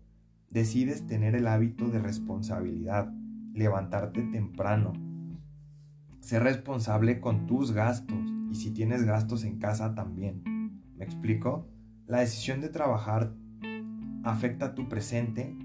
[0.53, 3.11] decides tener el hábito de responsabilidad,
[3.53, 4.93] levantarte temprano,
[6.19, 8.19] ser responsable con tus gastos
[8.51, 10.43] y si tienes gastos en casa también.
[10.95, 11.67] ¿Me explico?
[12.05, 13.33] La decisión de trabajar
[14.23, 15.57] afecta tu presente,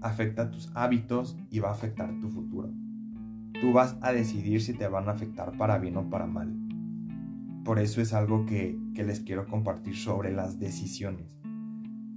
[0.00, 2.70] afecta tus hábitos y va a afectar tu futuro.
[3.60, 6.54] Tú vas a decidir si te van a afectar para bien o para mal.
[7.64, 11.43] Por eso es algo que, que les quiero compartir sobre las decisiones.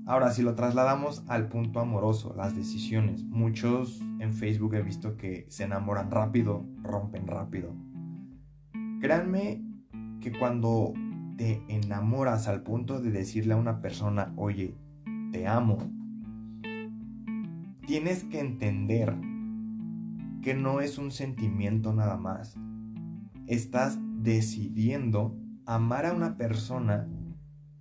[0.08, 5.46] Ahora, si lo trasladamos al punto amoroso, las decisiones, muchos en Facebook he visto que
[5.50, 7.76] se enamoran rápido, rompen rápido.
[9.02, 9.62] Créanme
[10.22, 10.94] que cuando
[11.36, 14.78] te enamoras al punto de decirle a una persona, oye,
[15.34, 15.78] te amo,
[17.86, 19.14] tienes que entender
[20.42, 22.56] que no es un sentimiento nada más.
[23.46, 27.10] Estás decidiendo amar a una persona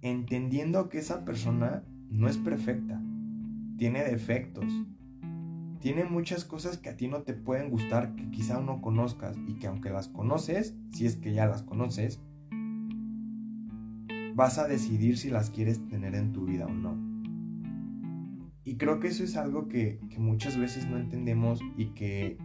[0.00, 3.02] entendiendo que esa persona no es perfecta,
[3.76, 4.72] tiene defectos,
[5.80, 9.54] tiene muchas cosas que a ti no te pueden gustar, que quizá no conozcas y
[9.54, 12.20] que aunque las conoces, si es que ya las conoces,
[14.34, 16.96] vas a decidir si las quieres tener en tu vida o no.
[18.64, 22.36] Y creo que eso es algo que, que muchas veces no entendemos y que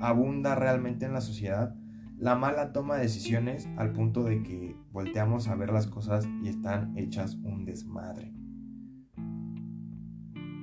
[0.00, 1.74] abunda realmente en la sociedad
[2.18, 6.48] la mala toma de decisiones al punto de que volteamos a ver las cosas y
[6.48, 8.37] están hechas un desmadre.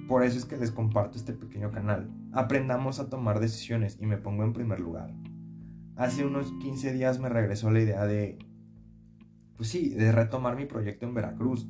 [0.07, 2.09] Por eso es que les comparto este pequeño canal.
[2.31, 5.13] Aprendamos a tomar decisiones y me pongo en primer lugar.
[5.95, 8.37] Hace unos 15 días me regresó la idea de,
[9.57, 11.67] pues sí, de retomar mi proyecto en Veracruz.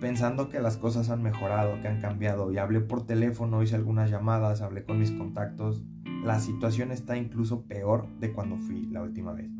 [0.00, 4.10] Pensando que las cosas han mejorado, que han cambiado, y hablé por teléfono, hice algunas
[4.10, 5.82] llamadas, hablé con mis contactos.
[6.24, 9.50] La situación está incluso peor de cuando fui la última vez.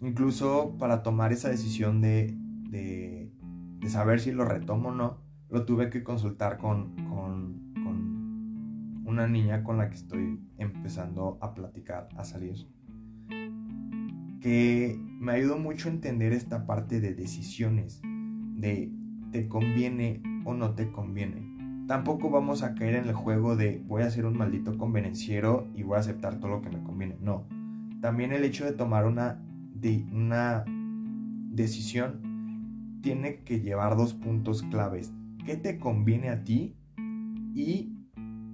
[0.00, 2.36] Incluso para tomar esa decisión de,
[2.70, 3.22] de
[3.82, 5.18] de saber si lo retomo o no,
[5.52, 7.60] lo tuve que consultar con, con,
[9.04, 12.66] una niña con la que estoy empezando a platicar, a salir.
[14.40, 18.90] Que me ayudó mucho a entender esta parte de decisiones, de
[19.30, 21.46] te conviene o no te conviene.
[21.86, 25.82] Tampoco vamos a caer en el juego de voy a ser un maldito convenenciero y
[25.82, 27.18] voy a aceptar todo lo que me conviene.
[27.20, 27.46] No.
[28.00, 29.42] También el hecho de tomar una,
[29.74, 30.64] de, una
[31.50, 35.12] decisión tiene que llevar dos puntos claves.
[35.44, 36.76] ¿Qué te conviene a ti?
[37.52, 37.98] Y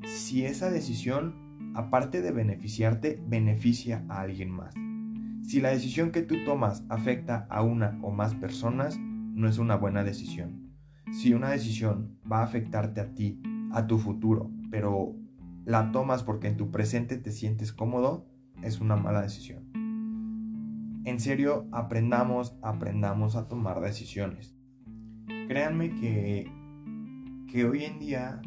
[0.04, 4.74] si esa decisión, aparte de beneficiarte, beneficia a alguien más.
[5.42, 9.76] Si la decisión que tú tomas afecta a una o más personas, no es una
[9.76, 10.72] buena decisión.
[11.12, 15.14] Si una decisión va a afectarte a ti, a tu futuro, pero
[15.66, 18.26] la tomas porque en tu presente te sientes cómodo,
[18.62, 19.70] es una mala decisión.
[21.04, 24.56] En serio, aprendamos, aprendamos a tomar decisiones.
[25.48, 26.50] Créanme que,
[27.48, 28.42] que hoy en día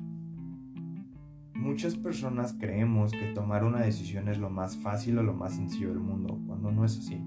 [1.55, 5.89] muchas personas creemos que tomar una decisión es lo más fácil o lo más sencillo
[5.89, 7.19] del mundo, cuando no es así.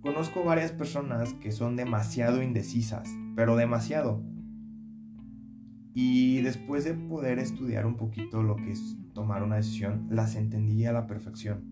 [0.00, 4.20] Conozco varias personas que son demasiado indecisas, pero demasiado.
[5.94, 10.86] Y después de poder estudiar un poquito lo que es tomar una decisión, las entendí
[10.86, 11.70] a la perfección.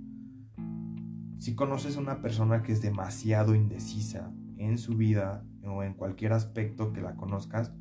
[1.38, 6.32] Si conoces a una persona que es demasiado indecisa en su vida o en cualquier
[6.34, 7.72] aspecto que la conozcas,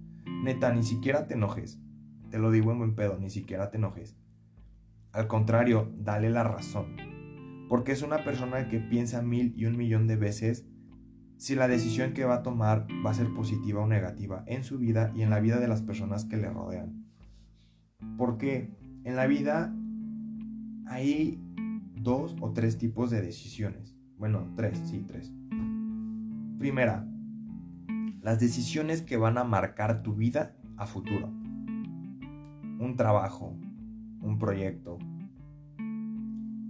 [0.44, 1.80] neta, ni siquiera te enojes.
[2.30, 4.18] Te lo digo en buen pedo, ni siquiera te enojes.
[5.12, 6.96] Al contrario, dale la razón
[7.70, 10.66] porque es una persona que piensa mil y un millón de veces
[11.38, 14.78] si la decisión que va a tomar va a ser positiva o negativa en su
[14.78, 17.06] vida y en la vida de las personas que le rodean.
[18.18, 18.76] Porque
[19.06, 19.74] en la vida
[20.88, 21.40] hay
[21.96, 23.96] dos o tres tipos de decisiones.
[24.18, 25.32] Bueno, tres, sí, tres.
[26.58, 27.08] Primera,
[28.22, 31.28] las decisiones que van a marcar tu vida a futuro.
[31.28, 33.56] Un trabajo,
[34.22, 34.98] un proyecto,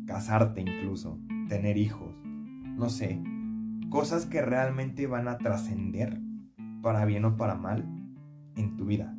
[0.05, 2.13] casarte incluso, tener hijos,
[2.77, 3.21] no sé,
[3.89, 6.19] cosas que realmente van a trascender,
[6.81, 7.85] para bien o para mal,
[8.55, 9.15] en tu vida.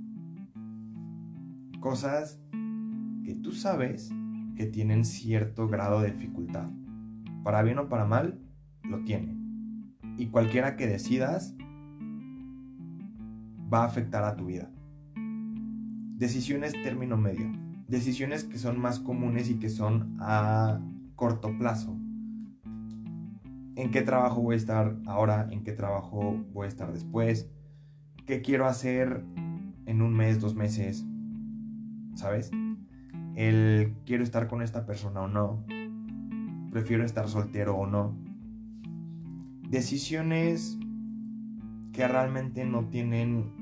[1.81, 2.41] Cosas
[3.25, 4.13] que tú sabes
[4.57, 6.69] que tienen cierto grado de dificultad.
[7.43, 8.39] Para bien o para mal,
[8.83, 9.37] lo tiene.
[10.19, 11.57] Y cualquiera que decidas
[13.73, 14.71] va a afectar a tu vida.
[16.17, 17.51] Decisiones término medio
[17.91, 20.81] decisiones que son más comunes y que son a
[21.17, 21.99] corto plazo.
[23.75, 25.49] ¿En qué trabajo voy a estar ahora?
[25.51, 27.51] ¿En qué trabajo voy a estar después?
[28.27, 29.25] ¿Qué quiero hacer
[29.87, 31.05] en un mes, dos meses?
[32.15, 32.53] ¿Sabes?
[33.35, 35.65] El quiero estar con esta persona o no.
[36.71, 38.17] Prefiero estar soltero o no.
[39.69, 40.79] Decisiones
[41.93, 43.60] que realmente no tienen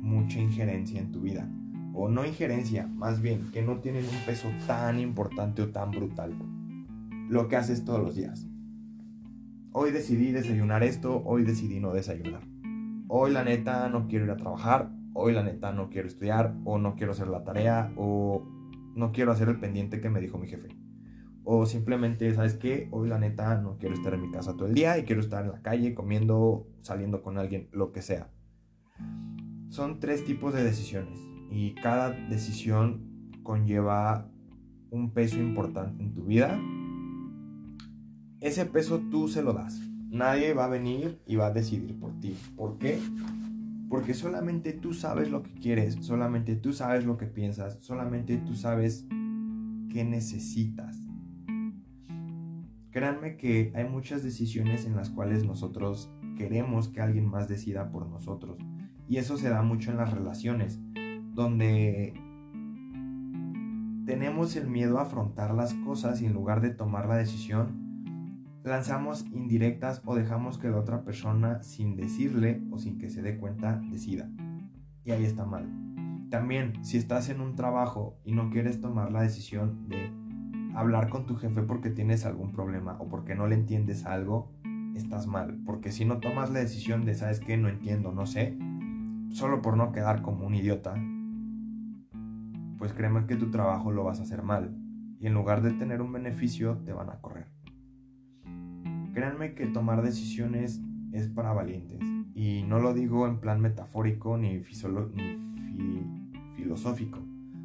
[0.00, 1.48] mucha injerencia en tu vida
[1.94, 6.34] o no injerencia, más bien, que no tienen un peso tan importante o tan brutal.
[7.28, 8.46] Lo que haces todos los días.
[9.72, 12.42] Hoy decidí desayunar esto, hoy decidí no desayunar.
[13.08, 16.78] Hoy la neta no quiero ir a trabajar, hoy la neta no quiero estudiar, o
[16.78, 18.46] no quiero hacer la tarea, o
[18.94, 20.68] no quiero hacer el pendiente que me dijo mi jefe.
[21.44, 22.88] O simplemente, ¿sabes qué?
[22.90, 25.44] Hoy la neta no quiero estar en mi casa todo el día y quiero estar
[25.44, 28.30] en la calle comiendo, saliendo con alguien, lo que sea.
[29.70, 34.28] Son tres tipos de decisiones y cada decisión conlleva
[34.90, 36.60] un peso importante en tu vida,
[38.40, 39.80] ese peso tú se lo das.
[40.10, 42.36] Nadie va a venir y va a decidir por ti.
[42.56, 42.98] ¿Por qué?
[43.88, 48.56] Porque solamente tú sabes lo que quieres, solamente tú sabes lo que piensas, solamente tú
[48.56, 49.06] sabes
[49.88, 50.96] qué necesitas.
[52.90, 58.08] Créanme que hay muchas decisiones en las cuales nosotros queremos que alguien más decida por
[58.08, 58.58] nosotros.
[59.10, 60.80] Y eso se da mucho en las relaciones
[61.34, 62.14] donde
[64.06, 69.26] tenemos el miedo a afrontar las cosas y en lugar de tomar la decisión, lanzamos
[69.32, 73.82] indirectas o dejamos que la otra persona sin decirle o sin que se dé cuenta
[73.90, 74.30] decida.
[75.04, 75.68] Y ahí está mal.
[76.30, 80.12] También, si estás en un trabajo y no quieres tomar la decisión de
[80.76, 84.52] hablar con tu jefe porque tienes algún problema o porque no le entiendes algo,
[84.94, 85.58] estás mal.
[85.66, 88.56] Porque si no tomas la decisión de, sabes que no entiendo, no sé,
[89.30, 90.94] solo por no quedar como un idiota,
[92.78, 94.76] pues créeme que tu trabajo lo vas a hacer mal
[95.18, 97.46] y en lugar de tener un beneficio te van a correr.
[99.12, 100.80] Créanme que tomar decisiones
[101.12, 102.00] es para valientes
[102.34, 107.18] y no lo digo en plan metafórico ni, ni filosófico,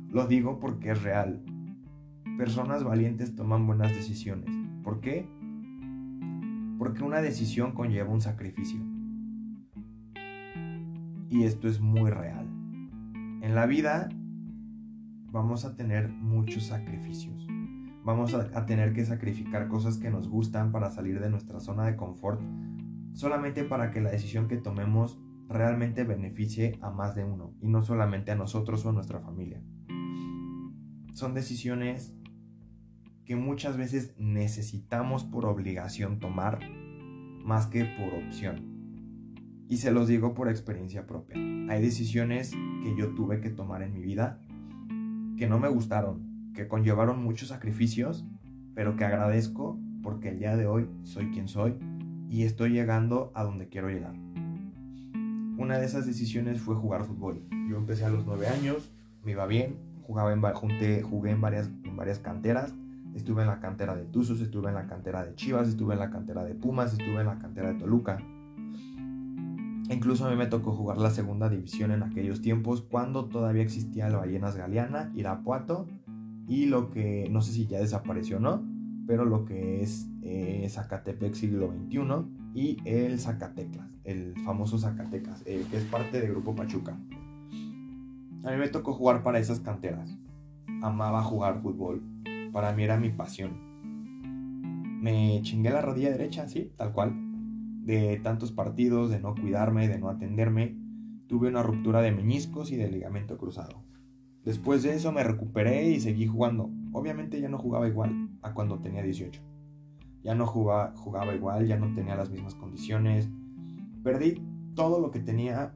[0.10, 1.44] lo digo porque es real.
[2.38, 4.50] Personas valientes toman buenas decisiones.
[4.84, 5.28] ¿Por qué?
[6.78, 8.95] Porque una decisión conlleva un sacrificio.
[11.30, 12.48] Y esto es muy real.
[13.42, 14.10] En la vida
[15.32, 17.48] vamos a tener muchos sacrificios.
[18.04, 21.96] Vamos a, tener que sacrificar cosas que nos gustan para salir de nuestra zona de
[21.96, 22.40] confort,
[23.14, 25.20] solamente para que la decisión que tomemos
[25.50, 29.62] realmente beneficie a más de uno y no solamente a nosotros o a nuestra familia.
[31.14, 32.16] Son decisiones
[33.26, 36.60] que muchas veces necesitamos por obligación tomar
[37.44, 38.75] más que por opción.
[39.68, 41.36] Y se los digo por experiencia propia.
[41.36, 44.40] Hay decisiones que yo tuve que tomar en mi vida
[45.38, 48.26] que no me gustaron, que conllevaron muchos sacrificios,
[48.74, 51.76] pero que agradezco porque el día de hoy soy quien soy
[52.30, 54.14] y estoy llegando a donde quiero llegar.
[55.58, 57.42] Una de esas decisiones fue jugar fútbol.
[57.70, 58.92] Yo empecé a los 9 años,
[59.24, 62.74] me iba bien, jugaba en, junté, jugué en varias, en varias canteras,
[63.16, 66.12] estuve en la cantera de Tuzos, estuve en la cantera de Chivas, estuve en la
[66.12, 68.20] cantera de Pumas, estuve en la cantera de Toluca.
[69.90, 74.10] Incluso a mí me tocó jugar la segunda división en aquellos tiempos cuando todavía existía
[74.10, 75.88] la Ballenas Galeana, Irapuato
[76.48, 78.64] y lo que no sé si ya desapareció o no,
[79.06, 82.00] pero lo que es eh, Zacatepec siglo XXI
[82.56, 86.98] y el Zacatecas, el famoso Zacatecas, que es parte del grupo Pachuca.
[88.44, 90.18] A mí me tocó jugar para esas canteras.
[90.82, 92.02] Amaba jugar fútbol.
[92.52, 93.52] Para mí era mi pasión.
[95.02, 97.25] Me chingué la rodilla derecha, sí, tal cual
[97.86, 100.76] de tantos partidos, de no cuidarme, de no atenderme,
[101.28, 103.84] tuve una ruptura de meñiscos y de ligamento cruzado.
[104.44, 106.72] Después de eso me recuperé y seguí jugando.
[106.94, 109.42] Obviamente ya no jugaba igual a cuando tenía 18.
[110.24, 113.30] Ya no jugaba, jugaba igual, ya no tenía las mismas condiciones.
[114.04, 114.42] Perdí
[114.74, 115.76] todo lo que tenía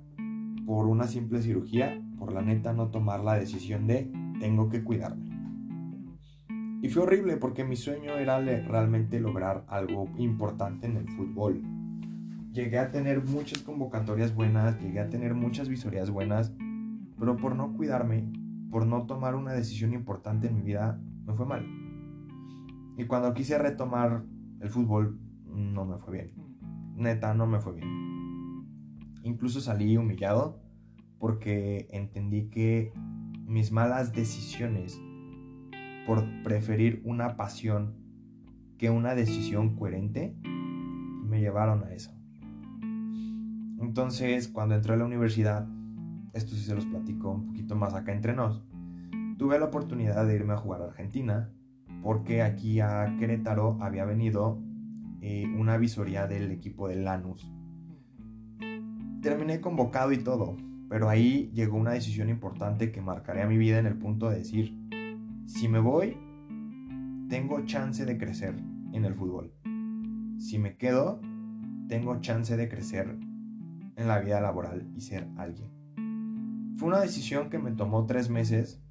[0.65, 5.29] por una simple cirugía, por la neta no tomar la decisión de tengo que cuidarme.
[6.81, 11.61] Y fue horrible porque mi sueño era realmente lograr algo importante en el fútbol
[12.51, 16.53] llegué a tener muchas convocatorias buenas, llegué a tener muchas visorías buenas,
[17.17, 18.31] pero por no cuidarme,
[18.71, 21.65] por no tomar una decisión importante en mi vida, me fue mal.
[22.97, 24.23] Y cuando quise retomar
[24.59, 26.33] el fútbol, no me fue bien.
[26.95, 27.87] Neta, no me fue bien.
[29.23, 30.61] Incluso salí humillado
[31.17, 32.93] porque entendí que
[33.45, 34.99] mis malas decisiones
[36.05, 37.95] por preferir una pasión
[38.77, 42.18] que una decisión coherente me llevaron a eso.
[43.79, 45.67] Entonces, cuando entré a la universidad,
[46.33, 48.63] esto sí se los platico un poquito más acá entre nos,
[49.37, 51.49] tuve la oportunidad de irme a jugar a Argentina,
[52.03, 54.61] porque aquí a Querétaro había venido
[55.21, 57.51] eh, una visoría del equipo de Lanús.
[59.21, 60.57] Terminé convocado y todo,
[60.89, 64.77] pero ahí llegó una decisión importante que marcaría mi vida en el punto de decir,
[65.45, 66.17] si me voy,
[67.29, 68.55] tengo chance de crecer
[68.91, 69.53] en el fútbol.
[70.37, 71.21] Si me quedo,
[71.87, 73.17] tengo chance de crecer
[73.99, 75.69] en la vida laboral y ser alguien.
[76.77, 78.81] Fue una decisión que me tomó tres meses,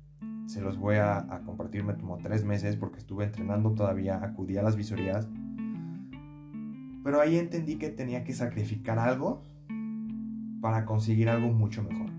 [0.46, 4.62] se los voy a, compartir, me tomó tres meses porque estuve entrenando todavía, acudí a
[4.62, 5.26] las visorías,
[7.02, 9.42] pero ahí entendí que tenía que sacrificar algo
[10.60, 12.10] para conseguir algo mucho mejor.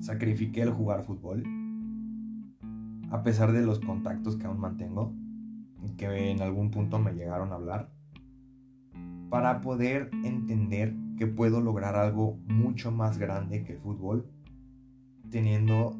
[0.00, 1.44] Sacrifiqué el jugar fútbol,
[3.10, 5.14] a pesar de los contactos que aún mantengo
[5.96, 7.91] que en algún punto me llegaron a hablar
[9.32, 14.28] para poder entender que puedo lograr algo mucho más grande que el fútbol
[15.30, 15.98] teniendo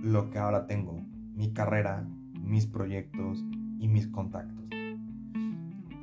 [0.00, 1.04] lo que ahora tengo,
[1.34, 2.06] mi carrera,
[2.40, 3.44] mis proyectos
[3.80, 4.68] y mis contactos.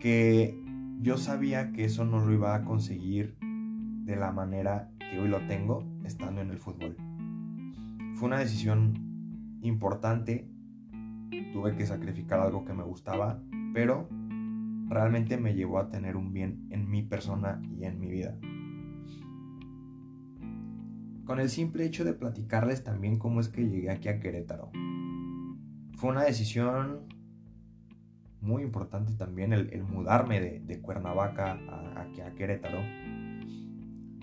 [0.01, 0.61] Que
[0.99, 5.47] yo sabía que eso no lo iba a conseguir de la manera que hoy lo
[5.47, 6.97] tengo estando en el fútbol.
[8.15, 10.49] Fue una decisión importante,
[11.53, 13.41] tuve que sacrificar algo que me gustaba,
[13.73, 14.09] pero
[14.93, 18.37] realmente me llevó a tener un bien en mi persona y en mi vida.
[21.25, 24.71] Con el simple hecho de platicarles también cómo es que llegué aquí a Querétaro.
[25.95, 27.07] Fue una decisión
[28.41, 32.79] muy importante también el, mudarme de, Cuernavaca a, a Querétaro.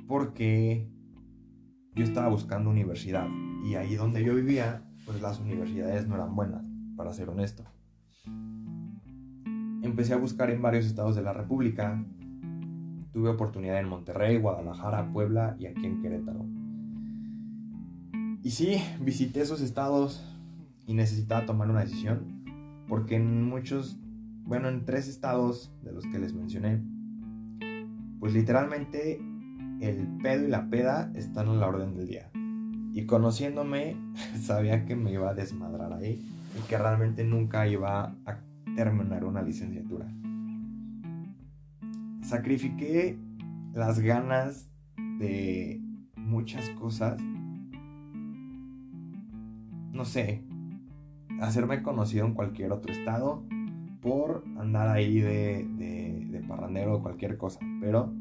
[0.07, 0.89] Porque
[1.95, 3.29] yo estaba buscando universidad
[3.65, 6.65] y ahí donde yo vivía, pues las universidades no eran buenas,
[6.97, 7.65] para ser honesto
[9.83, 12.05] empecé a buscar en varios estados de la República.
[13.13, 16.47] Tuve oportunidad en Monterrey, Guadalajara, Puebla y aquí en Querétaro.
[18.43, 20.25] Y sí, visité esos estados
[20.87, 22.43] y necesitaba tomar una decisión,
[22.89, 23.99] porque en muchos,
[24.45, 26.83] bueno, en tres estados de los que les mencioné,
[28.19, 29.21] pues literalmente
[29.81, 32.31] el pedo y la peda están a la orden del día.
[32.93, 33.97] Y conociéndome,
[34.41, 36.27] sabía que me iba a desmadrar ahí
[36.59, 38.39] y que realmente nunca iba a
[38.75, 40.07] terminar una licenciatura.
[42.23, 43.19] Sacrifiqué
[43.73, 44.71] las ganas
[45.19, 45.81] de
[46.17, 47.21] muchas cosas.
[49.93, 50.45] No sé,
[51.41, 53.45] hacerme conocido en cualquier otro estado
[54.01, 57.61] por andar ahí de, de, de parrandero o cualquier cosa.
[57.81, 58.13] Pero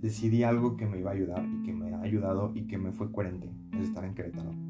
[0.00, 2.92] decidí algo que me iba a ayudar y que me ha ayudado y que me
[2.92, 4.67] fue coherente, estar en Querétaro.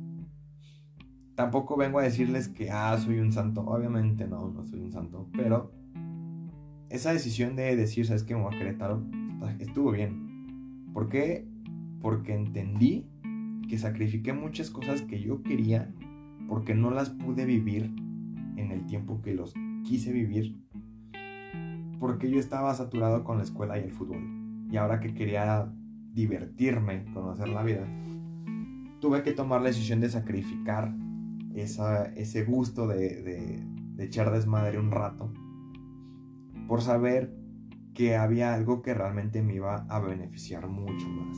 [1.38, 3.60] Tampoco vengo a decirles que, ah, soy un santo.
[3.60, 5.28] Obviamente no, no soy un santo.
[5.36, 5.70] Pero
[6.88, 8.34] esa decisión de decir, ¿sabes qué?
[8.34, 9.04] Me voy a Querétaro,
[9.60, 10.88] estuvo bien.
[10.92, 11.46] ¿Por qué?
[12.02, 13.06] Porque entendí
[13.68, 15.94] que sacrifiqué muchas cosas que yo quería
[16.48, 17.94] porque no las pude vivir
[18.56, 20.60] en el tiempo que los quise vivir.
[22.00, 24.66] Porque yo estaba saturado con la escuela y el fútbol.
[24.72, 25.72] Y ahora que quería
[26.12, 27.86] divertirme, conocer la vida,
[28.98, 30.92] tuve que tomar la decisión de sacrificar
[31.60, 33.62] ese gusto de, de,
[33.94, 35.32] de echar desmadre un rato
[36.66, 37.34] por saber
[37.94, 41.36] que había algo que realmente me iba a beneficiar mucho más.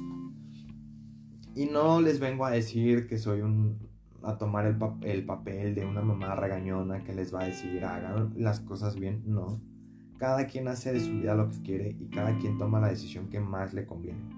[1.54, 3.90] Y no les vengo a decir que soy un
[4.22, 8.34] a tomar el, el, papel de una mamá regañona que les va a decir hagan
[8.36, 9.60] las cosas bien, no.
[10.18, 13.30] Cada quien hace de su vida lo que quiere y cada quien toma la decisión
[13.30, 14.28] que más le conviene.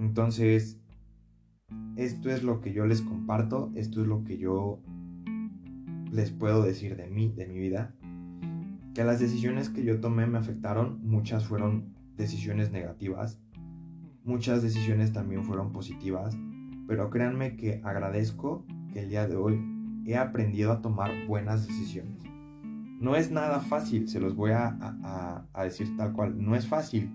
[0.00, 0.80] Entonces,
[1.96, 4.80] esto es lo que yo les comparto, esto es lo que yo
[6.12, 7.94] les puedo decir de mí, de mi vida.
[8.94, 13.40] Que las decisiones que yo tomé me afectaron, muchas fueron decisiones negativas,
[14.24, 16.36] muchas decisiones también fueron positivas,
[16.86, 19.60] pero créanme que agradezco que el día de hoy
[20.06, 22.22] he aprendido a tomar buenas decisiones.
[23.00, 27.10] No es nada fácil, se los voy a, a decir tal cual, no es fácil,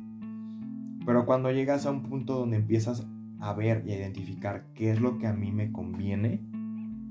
[1.06, 3.08] pero cuando llegas a un punto donde empiezas
[3.42, 6.42] a ver y a identificar qué es lo que a mí me conviene,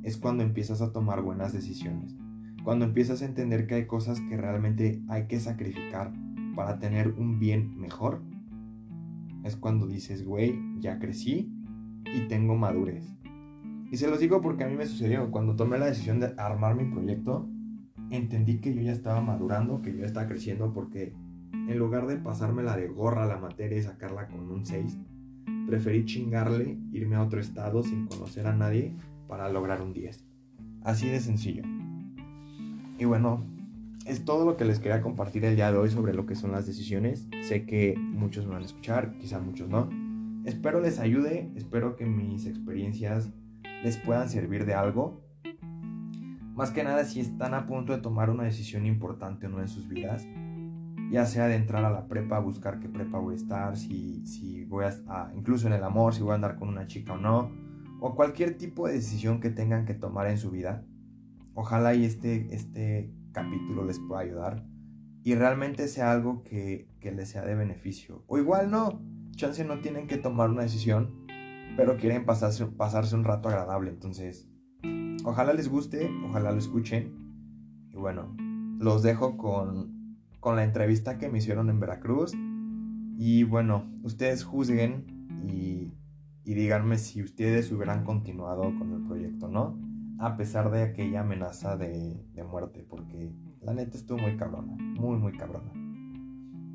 [0.03, 2.17] es cuando empiezas a tomar buenas decisiones.
[2.65, 6.13] Cuando empiezas a entender que hay cosas que realmente hay que sacrificar
[6.55, 8.23] para tener un bien mejor,
[9.45, 11.53] es cuando dices, güey, ya crecí
[12.15, 13.17] y tengo madurez.
[13.91, 15.31] Y se los digo porque a mí me sucedió.
[15.33, 17.49] Cuando tomé la decisión de armar mi proyecto,
[18.11, 21.13] entendí que yo ya estaba madurando, que yo estaba creciendo porque
[21.53, 24.99] en lugar de pasármela de gorra la materia y sacarla con un 6,
[25.71, 28.93] preferí chingarle, irme a otro estado sin conocer a nadie
[29.29, 30.25] para lograr un 10.
[30.83, 31.63] Así de sencillo.
[32.99, 33.45] Y bueno,
[34.05, 36.51] es todo lo que les quería compartir el día de hoy sobre lo que son
[36.51, 37.29] las decisiones.
[37.43, 39.89] Sé que muchos me van a escuchar, quizá muchos no.
[40.45, 43.31] Espero les ayude, espero que mis experiencias
[43.85, 45.23] les puedan servir de algo.
[46.57, 49.69] Más que nada si están a punto de tomar una decisión importante o no en
[49.69, 50.27] sus vidas,
[51.11, 54.65] ya sea de entrar a la prepa, buscar qué prepa voy a estar, si, si
[54.65, 57.51] voy a, incluso en el amor, si voy a andar con una chica o no,
[58.01, 60.85] o cualquier tipo de decisión que tengan que tomar en su vida.
[61.55, 64.65] Ojalá y este, este capítulo les pueda ayudar
[65.23, 68.25] y realmente sea algo que, que les sea de beneficio.
[68.29, 69.03] O igual no,
[69.33, 71.27] chance no tienen que tomar una decisión,
[71.77, 73.91] pero quieren pasarse, pasarse un rato agradable.
[73.91, 74.49] Entonces,
[75.25, 77.89] ojalá les guste, ojalá lo escuchen.
[77.91, 78.35] Y bueno,
[78.79, 80.00] los dejo con
[80.41, 82.33] con la entrevista que me hicieron en Veracruz.
[83.17, 85.05] Y bueno, ustedes juzguen
[85.47, 85.93] y,
[86.45, 89.79] y díganme si ustedes hubieran continuado con el proyecto, ¿no?
[90.19, 93.31] A pesar de aquella amenaza de, muerte, porque
[93.61, 95.71] la neta estuvo muy cabrona, muy, muy cabrona.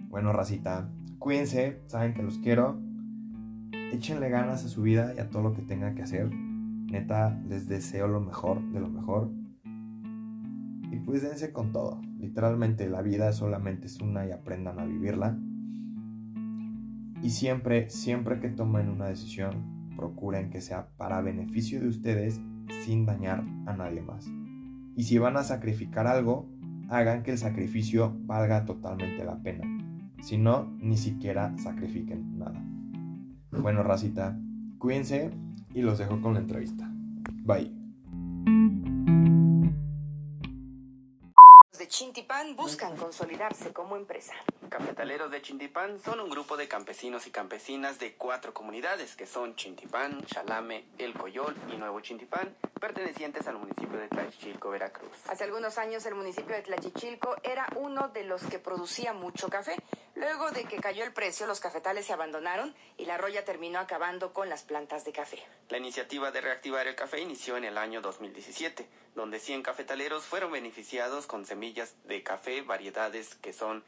[0.10, 0.90] Bueno, racita,
[1.20, 2.80] cuídense, saben que los quiero.
[3.92, 6.30] Échenle ganas a su vida y a todo lo que tengan que hacer.
[6.34, 9.30] Neta, les deseo lo mejor de lo mejor.
[10.92, 12.00] Y pues dense con todo.
[12.18, 15.38] Literalmente la vida solamente es una y aprendan a vivirla.
[17.22, 22.40] Y siempre, siempre que tomen una decisión, procuren que sea para beneficio de ustedes
[22.84, 24.28] sin dañar a nadie más.
[24.96, 26.50] Y si van a sacrificar algo,
[26.90, 29.66] hagan que el sacrificio valga totalmente la pena.
[30.22, 32.64] Si no, ni siquiera sacrifiquen nada.
[33.52, 34.40] Bueno, racita,
[34.78, 35.32] cuídense
[35.74, 36.90] y los dejo con la entrevista.
[37.44, 37.75] Bye.
[41.96, 44.34] Chintipa Chintipán buscan consolidarse como empresa.
[44.68, 49.56] Cafetaleros de Chintipán son un grupo de campesinos y campesinas de cuatro comunidades que son
[49.56, 55.16] Chintipán, Chalame, El Coyol y Nuevo Chintipán, pertenecientes al municipio de Tlachichilco, Veracruz.
[55.30, 59.78] Hace algunos años el municipio de Tlachichilco era uno de los que producía mucho café.
[60.16, 64.34] Luego de que cayó el precio, los cafetales se abandonaron y la roya terminó acabando
[64.34, 65.40] con las plantas de café.
[65.70, 70.52] La iniciativa de reactivar el café inició en el año 2017, donde 100 cafetaleros fueron
[70.52, 73.86] beneficiados con semillas de café, variedades que son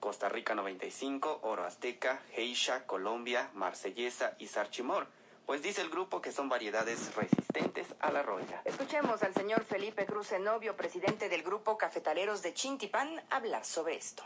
[0.00, 5.06] Costa Rica 95, Oro Azteca, Geisha, Colombia, Marsellesa y Sarchimor
[5.44, 8.62] pues dice el grupo que son variedades resistentes a la roya.
[8.64, 14.22] Escuchemos al señor Felipe Cruz Novio, presidente del grupo Cafetaleros de Chintipán, hablar sobre esto.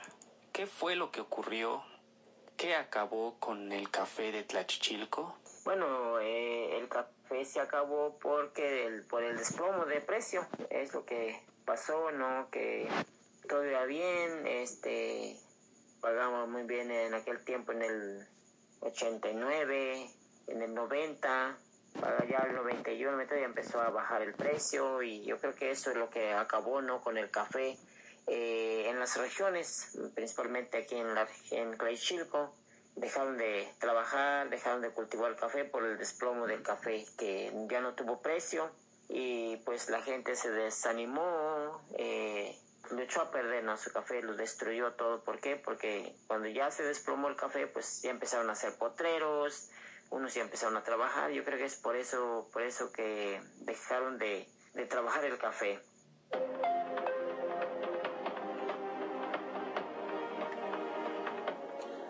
[0.52, 1.82] ¿Qué fue lo que ocurrió
[2.56, 5.36] ¿Qué acabó con el café de Tlachichilco?
[5.64, 10.46] Bueno, eh, el café se acabó porque el, por el desplomo de precio.
[10.70, 12.48] Es lo que pasó, ¿no?
[12.50, 12.88] Que
[13.48, 15.38] todo iba bien, este,
[16.00, 18.26] pagamos muy bien en aquel tiempo, en el
[18.80, 20.10] 89,
[20.48, 21.58] en el 90,
[22.00, 25.90] para ya el 91 ya empezó a bajar el precio y yo creo que eso
[25.90, 27.00] es lo que acabó, ¿no?
[27.02, 27.76] Con el café.
[28.26, 31.76] Eh, en las regiones, principalmente aquí en, la, en
[32.96, 37.80] dejaron de trabajar, dejaron de cultivar el café por el desplomo del café que ya
[37.80, 38.70] no tuvo precio
[39.08, 42.56] y pues la gente se desanimó, eh,
[42.90, 43.76] lo echó a perder ¿no?
[43.76, 45.22] su café, lo destruyó todo.
[45.22, 45.56] ¿Por qué?
[45.56, 49.70] Porque cuando ya se desplomó el café, pues ya empezaron a hacer potreros,
[50.10, 51.30] unos ya empezaron a trabajar.
[51.30, 55.80] Yo creo que es por eso, por eso que dejaron de, de trabajar el café.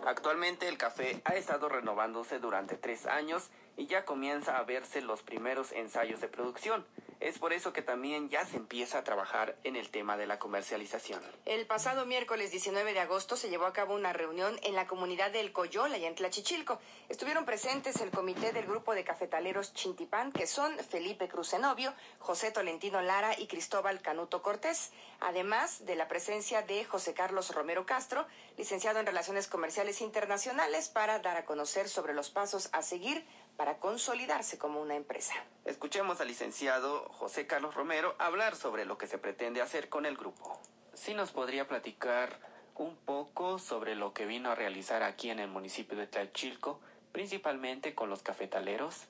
[0.05, 5.23] Actualmente el café ha estado renovándose durante tres años y ya comienza a verse los
[5.23, 6.85] primeros ensayos de producción.
[7.19, 10.37] Es por eso que también ya se empieza a trabajar en el tema de la
[10.37, 11.21] comercialización.
[11.45, 15.31] El pasado miércoles 19 de agosto se llevó a cabo una reunión en la comunidad
[15.31, 16.79] del Coyola y en Tlachichilco.
[17.09, 23.01] Estuvieron presentes el comité del grupo de cafetaleros Chintipán, que son Felipe Crucenovio, José Tolentino
[23.01, 28.25] Lara y Cristóbal Canuto Cortés, además de la presencia de José Carlos Romero Castro,
[28.57, 33.25] licenciado en Relaciones Comerciales Internacionales, para dar a conocer sobre los pasos a seguir
[33.57, 35.33] para consolidarse como una empresa.
[35.65, 40.17] Escuchemos al licenciado José Carlos Romero hablar sobre lo que se pretende hacer con el
[40.17, 40.59] grupo.
[40.93, 42.39] ¿Sí nos podría platicar
[42.75, 46.79] un poco sobre lo que vino a realizar aquí en el municipio de Tlalchilco,
[47.11, 49.07] principalmente con los cafetaleros?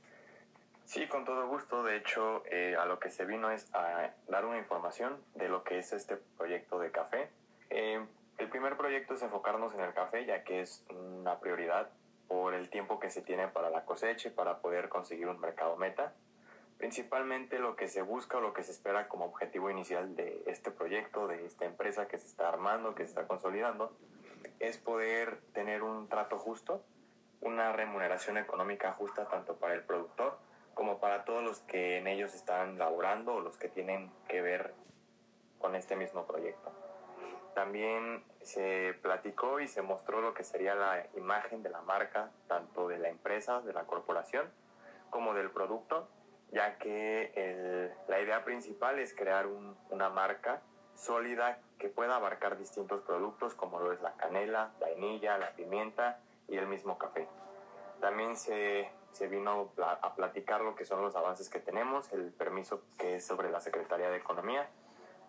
[0.86, 1.84] Sí, con todo gusto.
[1.84, 5.64] De hecho, eh, a lo que se vino es a dar una información de lo
[5.64, 7.30] que es este proyecto de café.
[7.72, 8.06] Eh,
[8.38, 11.90] el primer proyecto es enfocarnos en el café, ya que es una prioridad
[12.28, 15.78] por el tiempo que se tiene para la cosecha y para poder conseguir un mercado
[15.78, 16.14] meta.
[16.78, 20.72] Principalmente lo que se busca o lo que se espera como objetivo inicial de este
[20.72, 23.96] proyecto, de esta empresa que se está armando, que se está consolidando,
[24.60, 26.84] es poder tener un trato justo,
[27.42, 30.38] una remuneración económica justa tanto para el productor
[30.74, 34.74] como para todos los que en ellos están laborando o los que tienen que ver
[35.58, 36.85] con este mismo proyecto.
[37.56, 42.90] También se platicó y se mostró lo que sería la imagen de la marca, tanto
[42.90, 44.52] de la empresa, de la corporación,
[45.10, 46.10] como del producto,
[46.52, 49.48] ya que la idea principal es crear
[49.90, 50.62] una marca
[50.96, 56.20] sólida que pueda abarcar distintos productos como lo es la canela, la vainilla, la pimienta
[56.50, 57.28] y el mismo café.
[58.02, 58.92] También se,
[59.30, 63.50] vino a platicar lo que son los avances que tenemos, el permiso que es sobre
[63.50, 64.70] la Secretaría de Economía,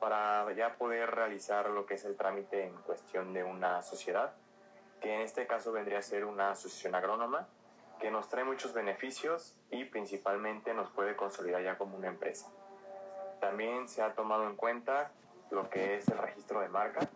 [0.01, 4.35] para ya poder realizar lo que es el trámite en cuestión de una sociedad,
[5.01, 7.47] que en este caso vendría a ser una asociación agrónoma,
[7.99, 12.51] que nos trae muchos beneficios y principalmente nos puede consolidar ya como una empresa.
[13.41, 15.13] También se ha tomado en cuenta
[15.51, 17.09] lo que es el registro de marca,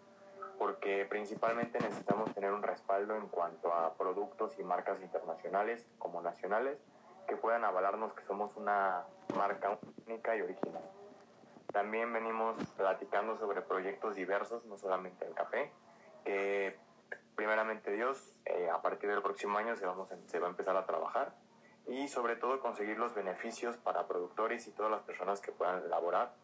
[0.59, 6.79] porque principalmente necesitamos tener un respaldo en cuanto a productos y marcas internacionales como nacionales
[7.27, 9.05] que puedan avalarnos que somos una
[9.35, 10.83] marca única y original.
[11.73, 15.71] También venimos platicando sobre proyectos diversos, no solamente el café,
[16.25, 16.77] que
[17.37, 20.85] primeramente Dios, eh, a partir del próximo año se, vamos se va a empezar a
[20.85, 21.35] trabajar
[21.87, 26.35] y sobre todo conseguir los beneficios para productores y todas las personas que puedan elaborar,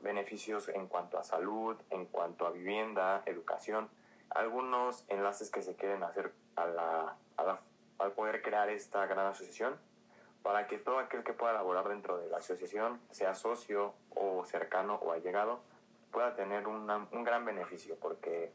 [0.00, 3.88] beneficios en cuanto a salud, en cuanto a vivienda, educación,
[4.30, 7.16] algunos enlaces que se quieren hacer a la,
[7.98, 9.78] al poder crear esta gran asociación
[10.46, 14.94] para que todo aquel que pueda laborar dentro de la asociación, sea socio o cercano
[14.94, 15.58] o allegado,
[16.12, 18.52] pueda tener un gran beneficio, porque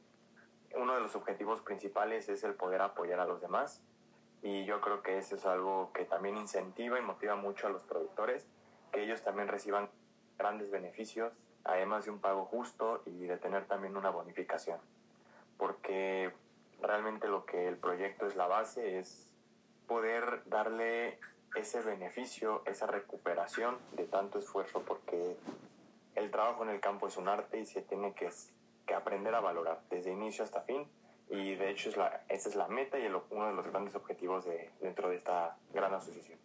[0.73, 3.83] uno de los objetivos principales es el poder apoyar a los demás
[4.41, 7.83] y yo creo que eso es algo que también incentiva y motiva mucho a los
[7.83, 8.47] productores,
[8.93, 9.89] que ellos también reciban
[10.37, 11.33] grandes beneficios,
[11.65, 14.79] además de un pago justo y de tener también una bonificación,
[15.57, 16.31] porque
[16.81, 19.29] realmente lo que el proyecto es la base es
[19.87, 21.19] poder darle
[21.55, 25.35] ese beneficio, esa recuperación de tanto esfuerzo, porque
[26.15, 28.29] el trabajo en el campo es un arte y se tiene que,
[28.85, 30.87] que aprender a valorar desde inicio hasta fin.
[31.29, 34.43] Y de hecho es la, esa es la meta y uno de los grandes objetivos
[34.45, 36.37] de, dentro de esta gran asociación.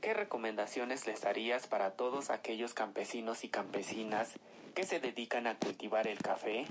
[0.00, 4.38] ¿Qué recomendaciones les darías para todos aquellos campesinos y campesinas
[4.74, 6.66] que se dedican a cultivar el café?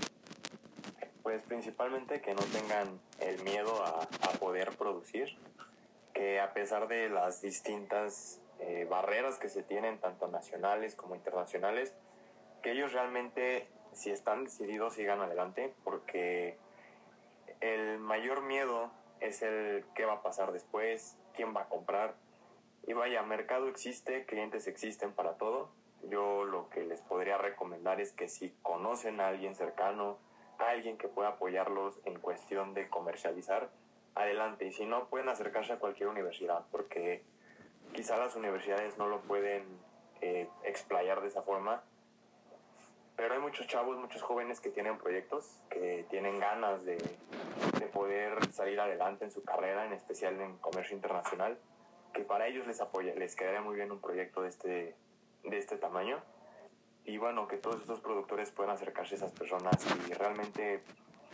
[1.22, 5.36] Pues principalmente que no tengan el miedo a, a poder producir,
[6.18, 11.94] que a pesar de las distintas eh, barreras que se tienen, tanto nacionales como internacionales,
[12.60, 16.58] que ellos realmente, si están decididos, sigan adelante, porque
[17.60, 18.90] el mayor miedo
[19.20, 22.16] es el qué va a pasar después, quién va a comprar.
[22.84, 25.70] Y vaya, mercado existe, clientes existen para todo.
[26.02, 30.18] Yo lo que les podría recomendar es que si conocen a alguien cercano,
[30.58, 33.70] a alguien que pueda apoyarlos en cuestión de comercializar,
[34.18, 34.66] adelante.
[34.66, 37.22] Y si no, pueden acercarse a cualquier universidad, porque
[37.92, 39.64] quizá las universidades no lo pueden
[40.20, 41.82] eh, explayar de esa forma.
[43.16, 48.52] Pero hay muchos chavos, muchos jóvenes que tienen proyectos, que tienen ganas de, de poder
[48.52, 51.58] salir adelante en su carrera, en especial en comercio internacional,
[52.12, 54.96] que para ellos les apoya, les quedaría muy bien un proyecto de este,
[55.42, 56.20] de este tamaño.
[57.04, 59.74] Y bueno, que todos estos productores puedan acercarse a esas personas
[60.08, 60.82] y realmente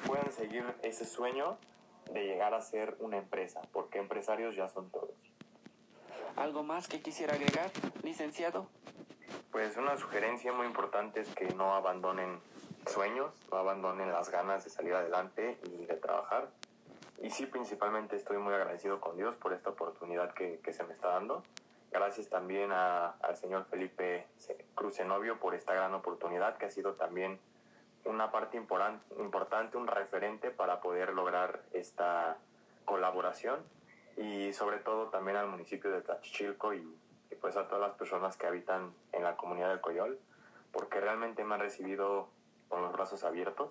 [0.07, 1.59] puedan seguir ese sueño
[2.13, 5.11] de llegar a ser una empresa, porque empresarios ya son todos.
[6.37, 7.71] ¿Algo más que quisiera agregar,
[8.03, 8.67] licenciado?
[9.53, 12.41] Pues una sugerencia muy importante es que no abandonen
[12.87, 16.49] sueños, no abandonen las ganas de salir adelante y de trabajar.
[17.23, 20.93] Y sí, principalmente estoy muy agradecido con Dios por esta oportunidad que, que se me
[20.93, 21.43] está dando.
[21.93, 24.27] Gracias también a, al señor Felipe
[24.75, 27.39] Crucenovio por esta gran oportunidad que ha sido también
[28.05, 32.39] una parte importante, un referente para poder lograr esta
[32.85, 33.61] colaboración
[34.17, 36.97] y sobre todo también al municipio de Tlachichilco y,
[37.31, 40.19] y, pues a todas las personas que habitan en la comunidad del Coyol,
[40.73, 42.29] porque realmente me han recibido
[42.69, 43.71] con los brazos abiertos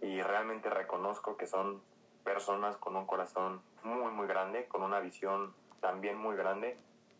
[0.00, 1.82] y realmente reconozco que son
[2.24, 6.76] personas con un corazón muy muy grande, con una visión también muy grande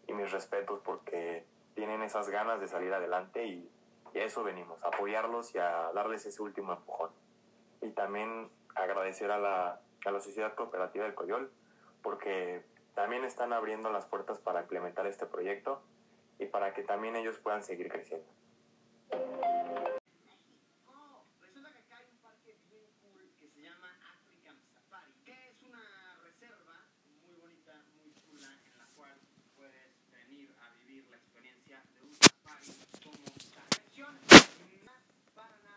[0.06, 1.44] y mis respetos porque
[1.74, 3.70] tienen esas ganas de salir adelante y,
[4.14, 7.10] y a eso venimos, a apoyarlos y a darles ese último empujón.
[7.82, 11.50] Y también agradecer a la, a la Sociedad Cooperativa del Coyol
[12.02, 15.82] porque también están abriendo las puertas para implementar este proyecto
[16.38, 18.26] y para que también ellos puedan seguir creciendo.